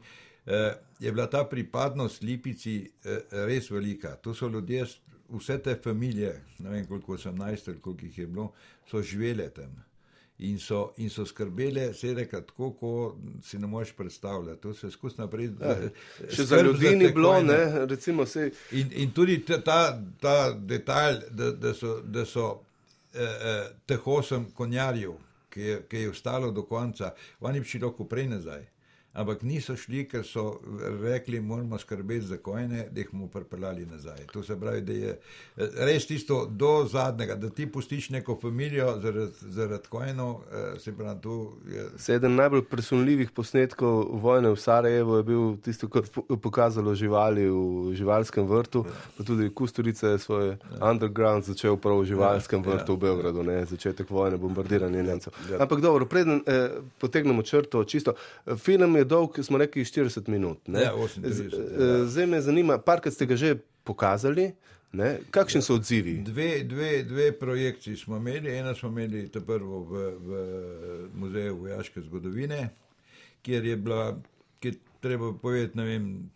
[0.46, 4.16] eh, je bila ta pripadnost Lipici eh, res velika.
[4.16, 4.84] To so ljudje,
[5.28, 8.52] vse te familije, ne vem koliko sem najstar, koliko jih je bilo,
[8.90, 9.76] so živele tam.
[10.42, 14.60] In so, in so skrbele, se reka, tako, kot si ne moreš predstavljati.
[14.62, 15.50] To se skozi naprej.
[15.60, 15.74] Ja,
[16.32, 18.50] še za ljudi ni bilo, ne, recimo se.
[18.72, 22.48] In, in tudi ta, ta detalj, da, da so, da so
[23.12, 25.18] eh, eh, teh osem konjarjev,
[25.52, 28.64] ki je, ki je ostalo do konca, oni bi šli lahko prej nazaj
[29.12, 30.60] ampak niso šli, ker so
[31.02, 34.26] rekli, moramo skrbeti za kojne, da jih bomo pripeljali nazaj.
[34.32, 35.10] To se pravi, da je
[35.56, 40.40] eh, res tisto do zadnjega, da ti pustiš neko familijo zaradi zarad kojno.
[40.52, 41.88] Eh, se pravi, tu je.
[41.96, 47.94] Sedem najbolj presunljivih posnetkov vojne v Sarajevo je bil tisto, kar je pokazalo živali v
[47.94, 48.84] živalskem vrtu,
[49.16, 50.56] pa tudi Kusturica je svoj ja.
[50.90, 55.34] underground začel prav v živalskem ja, vrtu ja, v Beogradu, ne, začetek vojne, bombardiranje Nemcev.
[55.50, 55.62] Ja.
[55.62, 58.14] Ampak dobro, preden eh, potegnemo črto, čisto,
[58.46, 60.58] eh, film je dolg, smo rekli 40 minut.
[60.68, 61.24] Ja, 38,
[61.80, 62.04] ja.
[62.06, 64.52] Zdaj me zanima, parkrat ste ga že pokazali.
[64.92, 65.18] Ne?
[65.30, 66.16] Kakšni so odzivi?
[66.26, 68.56] Dve, dve, dve projekcije smo imeli.
[68.56, 70.30] Eno smo imeli prvo v, v
[71.14, 72.68] Muzeju vojaške zgodovine,
[73.42, 74.18] kjer je bila,
[74.60, 76.30] kjer treba povedati, ne vem,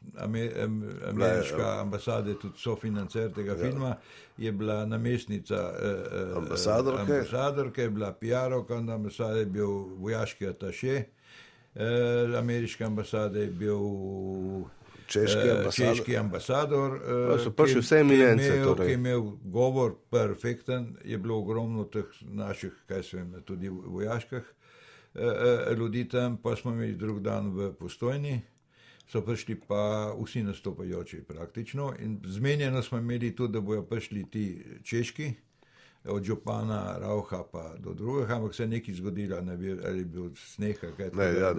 [1.09, 3.59] ameriška ambasada je tudi sofinancer tega ja.
[3.59, 3.97] filma,
[4.39, 7.01] je bila namestnica eh, eh ambasadorke.
[7.01, 11.05] ambasadorke, je bila PR-ovka na ambasadi, je bil vojaški ataše
[11.75, 13.79] eh, ameriške ambasade je bil
[15.07, 15.97] češki eh, ambasador.
[15.97, 18.62] Češki ambasador eh, so prišli vse eminence.
[18.62, 18.87] Torej.
[18.87, 24.43] Ki je imel govor perfekten, je bilo ogromno teh naših, kaj se vem, tudi vojaških
[25.14, 28.41] eh, ljudi tam, pa smo imeli drug dan v postojni.
[29.05, 34.64] So prišli pa vsi nastopajoči praktično in zmenjeno smo imeli tudi, da bojo prišli ti
[34.83, 35.33] češki,
[36.05, 40.31] od župana Rauha pa do drugega, ampak se je nekaj zgodilo, ne bi, ali bil
[40.37, 40.77] sneh.
[40.83, 41.55] Ja,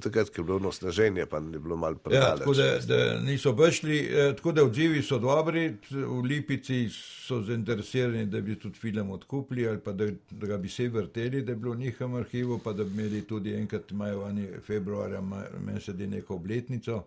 [0.00, 2.30] takrat, ko je bilo snaženje, pa ni bilo malo predaleč.
[2.30, 7.40] Ja, tako da, da niso prišli, eh, tako da odzivi so dobri, v Lipici so
[7.42, 11.54] zainteresirani, da bi tudi film odkupili ali pa da, da ga bi se vrteli, da
[11.54, 15.20] bi bilo v njihovem arhivu, pa da bi imeli tudi enkrat, imajo oni februarja,
[15.66, 17.04] meni se di neko obletnico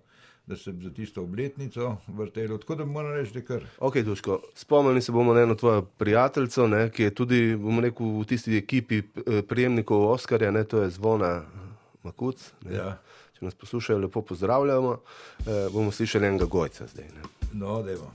[0.50, 2.58] da se za tisto obletnico vrtelo.
[2.58, 3.66] Tako da moram reči, da kar.
[3.80, 8.26] Ok, Duško, spomnili se bomo na eno tvojo prijateljico, ne, ki je tudi rekel, v
[8.26, 11.44] tisti ekipi eh, prijemnikov Oskarja, ne, to je zvona
[12.04, 12.52] Makuc.
[12.72, 12.98] Ja.
[13.40, 14.98] Če nas poslušajo, lepo pozdravljamo.
[15.46, 17.06] E, bomo slišali enega gojca zdaj.
[17.06, 17.22] Ne.
[17.54, 18.10] No, dajmo.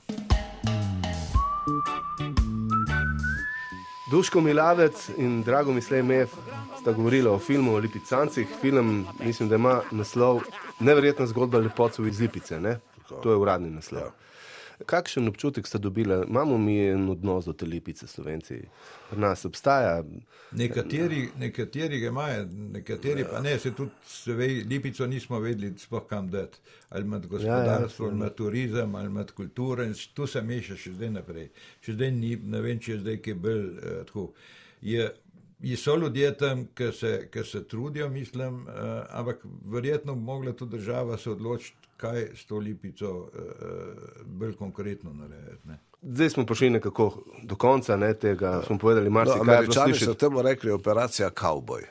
[4.11, 6.35] Duško Milavec in Drago Mislej Mev
[6.81, 8.49] sta govorila o filmu o Lipicancih.
[8.61, 10.43] Film, mislim, da ima naslov
[10.81, 12.61] Neverjetna zgodba lepotov iz Lipice.
[12.61, 12.79] Ne?
[13.23, 14.03] To je uradni naslov.
[14.03, 14.25] Ja.
[14.87, 16.15] Kakšen občutek ste dobili?
[16.29, 18.57] Imamo mi en odnos do te lipice, slovenci,
[19.11, 20.03] pri nas obstaja.
[20.53, 23.29] Nekateri, nekateri ga imajo, nekateri ja.
[23.31, 26.59] pa ne, se tudi sve, lipico nismo vedeli, spoh kam dati.
[26.91, 28.13] Ali med gospodarstvo, ja, ja.
[28.13, 31.49] ali med turizem, ali med kulturo in tu se meša še zdaj naprej.
[31.81, 34.29] Še zdaj ni, ne vem, če je zdaj kaj bolj eh, tako.
[34.83, 35.07] Je
[35.77, 38.73] so ljudje tam, ki se, se trudijo, mislim, uh,
[39.09, 43.29] ampak verjetno bi mogla tudi država se odločiti, kaj s to lipico uh,
[44.27, 45.69] bolj konkretno narediti.
[45.69, 45.79] Ne.
[46.03, 48.63] Zdaj smo prišli nekako do konca ne, tega, ja.
[48.63, 49.47] smo povedali, marsikaj.
[49.47, 51.83] No, američani so temu rekli operacija Cowboy,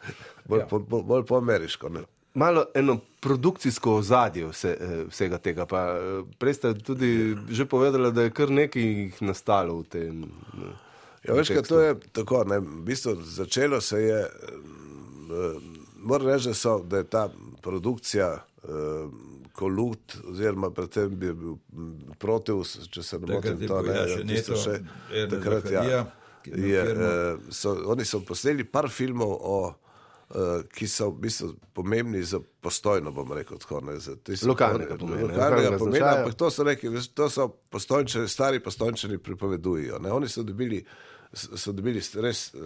[0.46, 0.68] bolj, ja.
[0.70, 1.90] bolj, bolj, bolj po ameriško.
[1.90, 2.02] Ne.
[2.34, 4.78] Malo eno produkcijsko ozadje vse,
[5.10, 5.66] vsega tega.
[5.66, 5.96] Pa,
[6.38, 10.20] prej ste tudi že povedali, da je kar nekaj nastalo v tem.
[10.54, 10.74] Ne.
[11.24, 12.44] Ja, veš, to je tako.
[12.48, 15.62] Ne, v bistvu začelo se je, uh,
[15.98, 17.30] moram reči, da, so, da je ta
[17.62, 18.34] produkcija.
[18.64, 19.12] Uh,
[19.54, 21.60] Kolut, oziroma predtem bi bil
[22.18, 24.80] Proteus, če se ne motim, to ne ja, je bilo še
[25.30, 25.68] takrat.
[25.70, 26.00] Ja,
[26.50, 26.86] je,
[27.54, 29.60] so, oni so posneli par filmov o
[30.74, 31.48] ki so v bistvu
[31.78, 34.48] pomembni za postojno, bom rekel, tako ne za tisto.
[34.50, 35.28] Lokalnega pomena.
[35.30, 40.00] Lokalnega pomena, ampak to so neki, to so postojnčani, stari postojnčani pripovedujejo.
[40.02, 40.12] Ne?
[40.12, 40.82] Oni so dobili
[41.34, 42.62] so dobili res uh,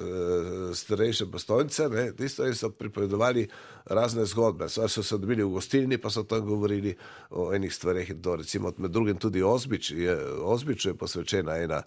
[0.75, 1.87] starejše postojnice,
[2.17, 3.47] tisto in so pripovedovali
[3.85, 4.69] razne zgodbe.
[4.69, 6.95] So, so se dobili v gostilni, pa so tam govorili
[7.29, 11.81] o enih stvareh to, recimo, med drugim tudi Ozbič, je, Ozbiču je posvečena ena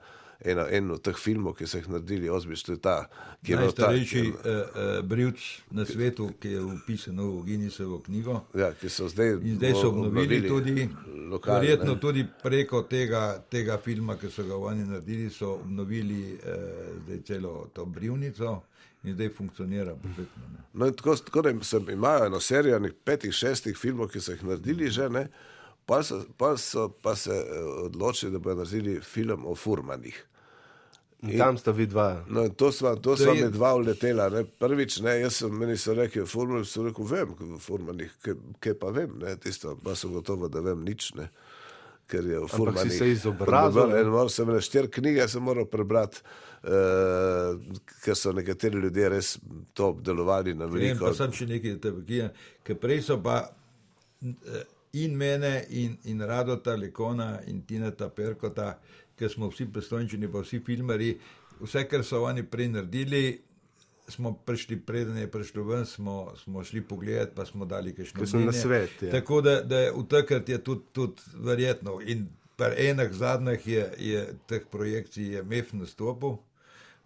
[0.45, 2.95] eno, en od teh filmov, ki so jih naredili, ozbiš, to je ta,
[3.45, 8.41] ki je najstarejši uh, uh, brivč na svetu, ki je upisan v Guinnessovo knjigo.
[8.57, 10.89] Ja, ki so zdaj, in zdaj so obnovili, obnovili tudi,
[11.29, 12.01] lokalne, verjetno ne.
[12.01, 17.85] tudi preko tega, tega filma, ki so ga oni naredili, so obnovili uh, celo to
[17.85, 18.61] brivnico.
[19.01, 20.43] In zdaj funkcionira perfektno.
[20.77, 21.51] No, tako, tako da
[21.93, 25.23] imajo eno serijo petih, šestih filmov, ki so jih naredili že, ne,
[25.87, 27.33] pa, so, pa so pa se
[27.85, 30.27] odločili, da bodo naredili film o furmanih.
[31.23, 32.25] In tam sta vidva.
[32.29, 33.45] No, to sva, to sva je...
[33.45, 34.31] mi dva uletela.
[34.33, 34.45] Ne.
[34.45, 38.15] Prvič, ne, jaz sem, meni so rekli, furman, so rekel, vem, furmanih,
[38.61, 41.29] kaj pa vem, ne, tisto, pa sem gotovo, da vem nič, ne.
[42.11, 42.73] Ker je v.
[42.81, 43.93] Si se izobrazil.
[44.01, 46.25] En moral sem le štir knjige, sem moral prebrati,
[46.65, 47.61] uh,
[48.01, 49.37] ker so nekateri ljudje res
[49.77, 50.97] to obdelovali na veliko.
[50.97, 52.33] Ne, pa sem še nekaj tebogije,
[52.67, 58.73] ker prej so pa eh, in mene in, in Radota Lekona in Tineta Perkota,
[59.21, 61.13] ker smo vsi pristojni, pa vsi filmari,
[61.61, 63.23] vse, kar so oni prej naredili.
[64.11, 68.41] Smo prišli, preden je prišlo ven, smo, smo šli pogledat, pa smo dali kaj še
[68.43, 68.97] na svet.
[69.07, 69.13] Ja.
[69.13, 72.01] Tako da, da v takrat je tudi, tudi verjetno.
[72.03, 72.27] In
[72.59, 76.41] pri enih zadnjih je, je teh projekcij je MEF nastopil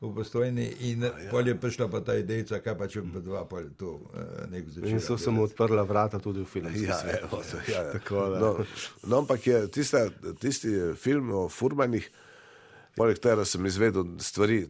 [0.09, 1.13] v postojni in ja.
[1.31, 4.69] pol je prišla pa ta ideja, kaj pa če bi dva pol to uh, nek
[4.69, 4.91] začel.
[4.91, 6.75] In so se mu odprla vrata tudi v filmu.
[6.85, 8.29] Ja, evo, ja, ja.
[8.41, 8.53] no,
[9.03, 10.07] no, ampak je tista,
[10.41, 12.11] tisti film o furmanih.
[12.95, 14.61] Poleg tega, da sem izvedel stvari,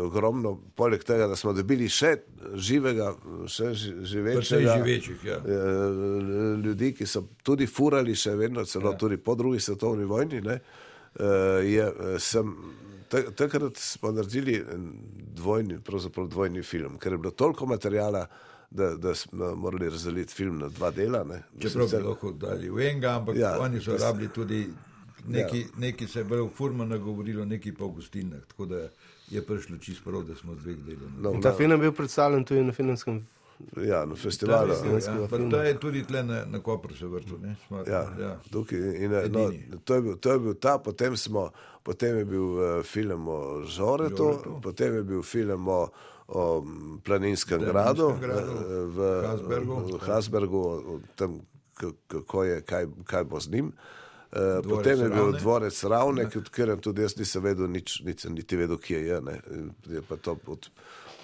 [0.00, 2.14] ogromno, poleg tega, da smo dobili še
[2.56, 3.10] živega,
[3.44, 5.36] še živečega, živečih, ja.
[5.44, 5.98] Eh,
[6.64, 8.96] ljudi, ki so tudi furali, še vedno, celo ja.
[8.96, 10.87] tudi po drugi svetovni vojni, ne, eh,
[11.64, 12.54] je, sem
[13.08, 14.64] takrat smo naredili
[15.34, 15.78] dvojni,
[16.28, 18.26] dvojni film, ker je bilo toliko materijala,
[18.70, 21.24] da, da smo morali razdeliti film na dva dela.
[21.60, 24.66] Čeprav bi lahko dali v enega, ampak ja, oni so rabili tudi
[25.26, 25.66] neki, ja.
[25.78, 28.44] neki se je v Furmanu govorilo, neki pa v gostinah.
[28.48, 28.88] Tako da
[29.30, 31.12] je prišlo čisto prav, da smo dveh delali.
[31.20, 33.26] No, ta film je bil predstavljen tudi na filmskem
[33.86, 34.72] Ja, na festivalu.
[34.72, 37.40] Ja, to je tudi tle na, na Kopru se vrtu.
[37.86, 38.36] Ja, ja.
[38.52, 39.50] Tukaj, in, no,
[39.84, 41.50] to, je bil, to je bil ta, potem, smo,
[41.82, 45.88] potem je bil uh, film o Žoretu, Žoretu, potem je bil film o,
[46.28, 46.64] o
[47.04, 48.62] Planinskem gradu, gradu uh,
[48.94, 51.40] v Hasbergu, v Hasbergu o tem,
[52.06, 53.72] kako je, kaj, kaj bo z njim.
[54.28, 55.38] Uh, potem je bil ravne.
[55.40, 59.20] dvorec Ravne, ki odkrijem tudi jaz nisem vedel, nič, nič, niti vedel, kje je.
[59.20, 59.40] Ne.
[59.88, 60.70] Je pa to od,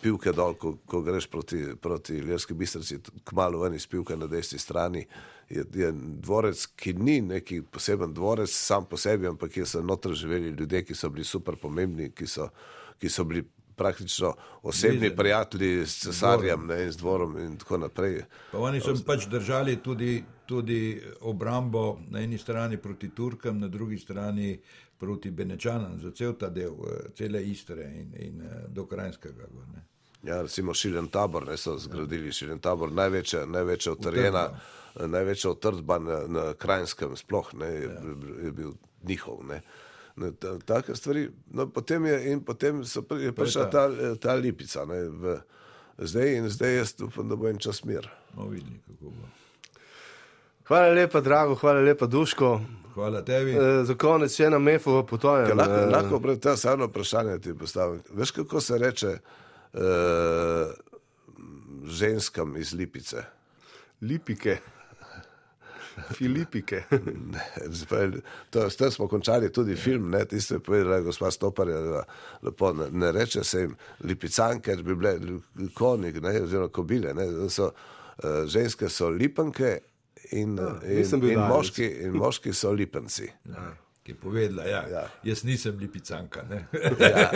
[0.05, 4.61] pivke dol, ko, ko greš proti, proti Ljerski bistrici, kmalo ven iz pivke na desni
[4.61, 5.07] strani.
[5.48, 5.90] Je, je
[6.24, 10.84] dvorec, ki ni neki poseben dvorec sam po sebi, ampak kjer so notr živeli ljudje,
[10.84, 12.48] ki so bili super pomembni, ki so,
[13.00, 13.44] ki so bili
[13.76, 15.16] praktično osebni Bliže.
[15.16, 18.22] prijatelji s cesarjem ne, in z dvorom in tako naprej.
[18.52, 23.98] Pa oni so pač držali tudi, tudi obrambo na eni strani proti Turkam, na drugi
[23.98, 24.59] strani
[24.98, 29.48] proti Benečanom, za cel ta del, eh, cele Istre in, in eh, do Krajinskega.
[29.72, 29.93] Ne.
[30.24, 34.44] Ja, recimo Šilen tabor, ne so zgradili Šilen tabor, največja, največja utrjena,
[35.00, 38.00] največja utrdba na, na Krajinskem sploh, ne, je, ja.
[38.44, 38.72] je bil
[39.02, 39.42] njihov.
[39.48, 39.60] Ne.
[40.16, 43.88] Ne, ta, take stvari, no, potem je, in potem so, je prišla ta,
[44.22, 45.38] ta lipica, ne, v,
[45.98, 48.06] zdaj in zdaj jaz upam, da bo en čas mir.
[48.36, 49.32] No, vidni, kako bo.
[50.68, 52.60] Hvala lepa, drago, hvala lepa, Duško.
[52.94, 53.52] Hvala tebi.
[53.52, 55.50] E, za konec še ena mefova potoja.
[55.50, 57.98] Lahko, e, lahko pred tem samo vprašanje ti postavim.
[58.14, 59.16] Veš, kako se reče,
[61.84, 63.24] ženskam iz Lipice.
[64.00, 64.58] Lipike.
[66.16, 66.82] Filipike.
[68.50, 72.02] to, s tem smo končali tudi film, ne, tiste povedala gospa Stoparja,
[72.42, 75.38] lepo ne, ne reče se jim lipicanke, ker bi bile
[75.74, 79.78] konik, ne, oziroma kobile, ne, so, uh, ženske so lipanke
[80.32, 83.30] in, ja, in, in, moški, in moški so lipenci.
[83.50, 83.70] Ja,
[84.04, 85.08] ki je povedala, ja, ja.
[85.24, 86.46] jaz nisem lipicanka.
[87.00, 87.30] ja.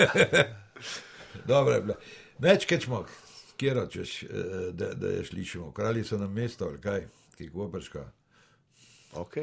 [1.48, 1.94] Dobro je bilo.
[2.38, 3.02] Več kot smo,
[3.58, 4.28] kjer hočeš, eh,
[4.72, 5.72] da, da je slišimo.
[5.72, 8.04] Kralji so na mestu, ali kaj, ki je obrška.
[9.12, 9.36] Ok.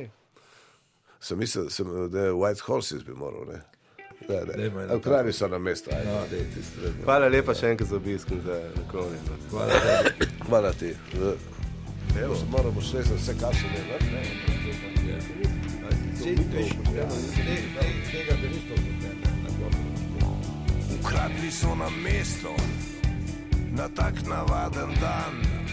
[1.20, 3.46] Sem mislil, sem, da je White Horses bi moral.
[3.52, 3.62] Ne?
[4.28, 5.00] Da, da.
[5.00, 5.92] Kralji so na mestu.
[6.06, 6.24] No,
[7.04, 9.50] Hvala lepa še enkrat za obisk in za naklonjenost.
[9.52, 9.74] Hvala,
[10.48, 10.96] Hvala ti.
[12.16, 13.98] Evo, moramo še za vse kaše ne, ne?
[14.14, 14.46] ne?
[21.00, 22.56] Ukradli so na mesto
[23.76, 25.65] na tak navaden dan.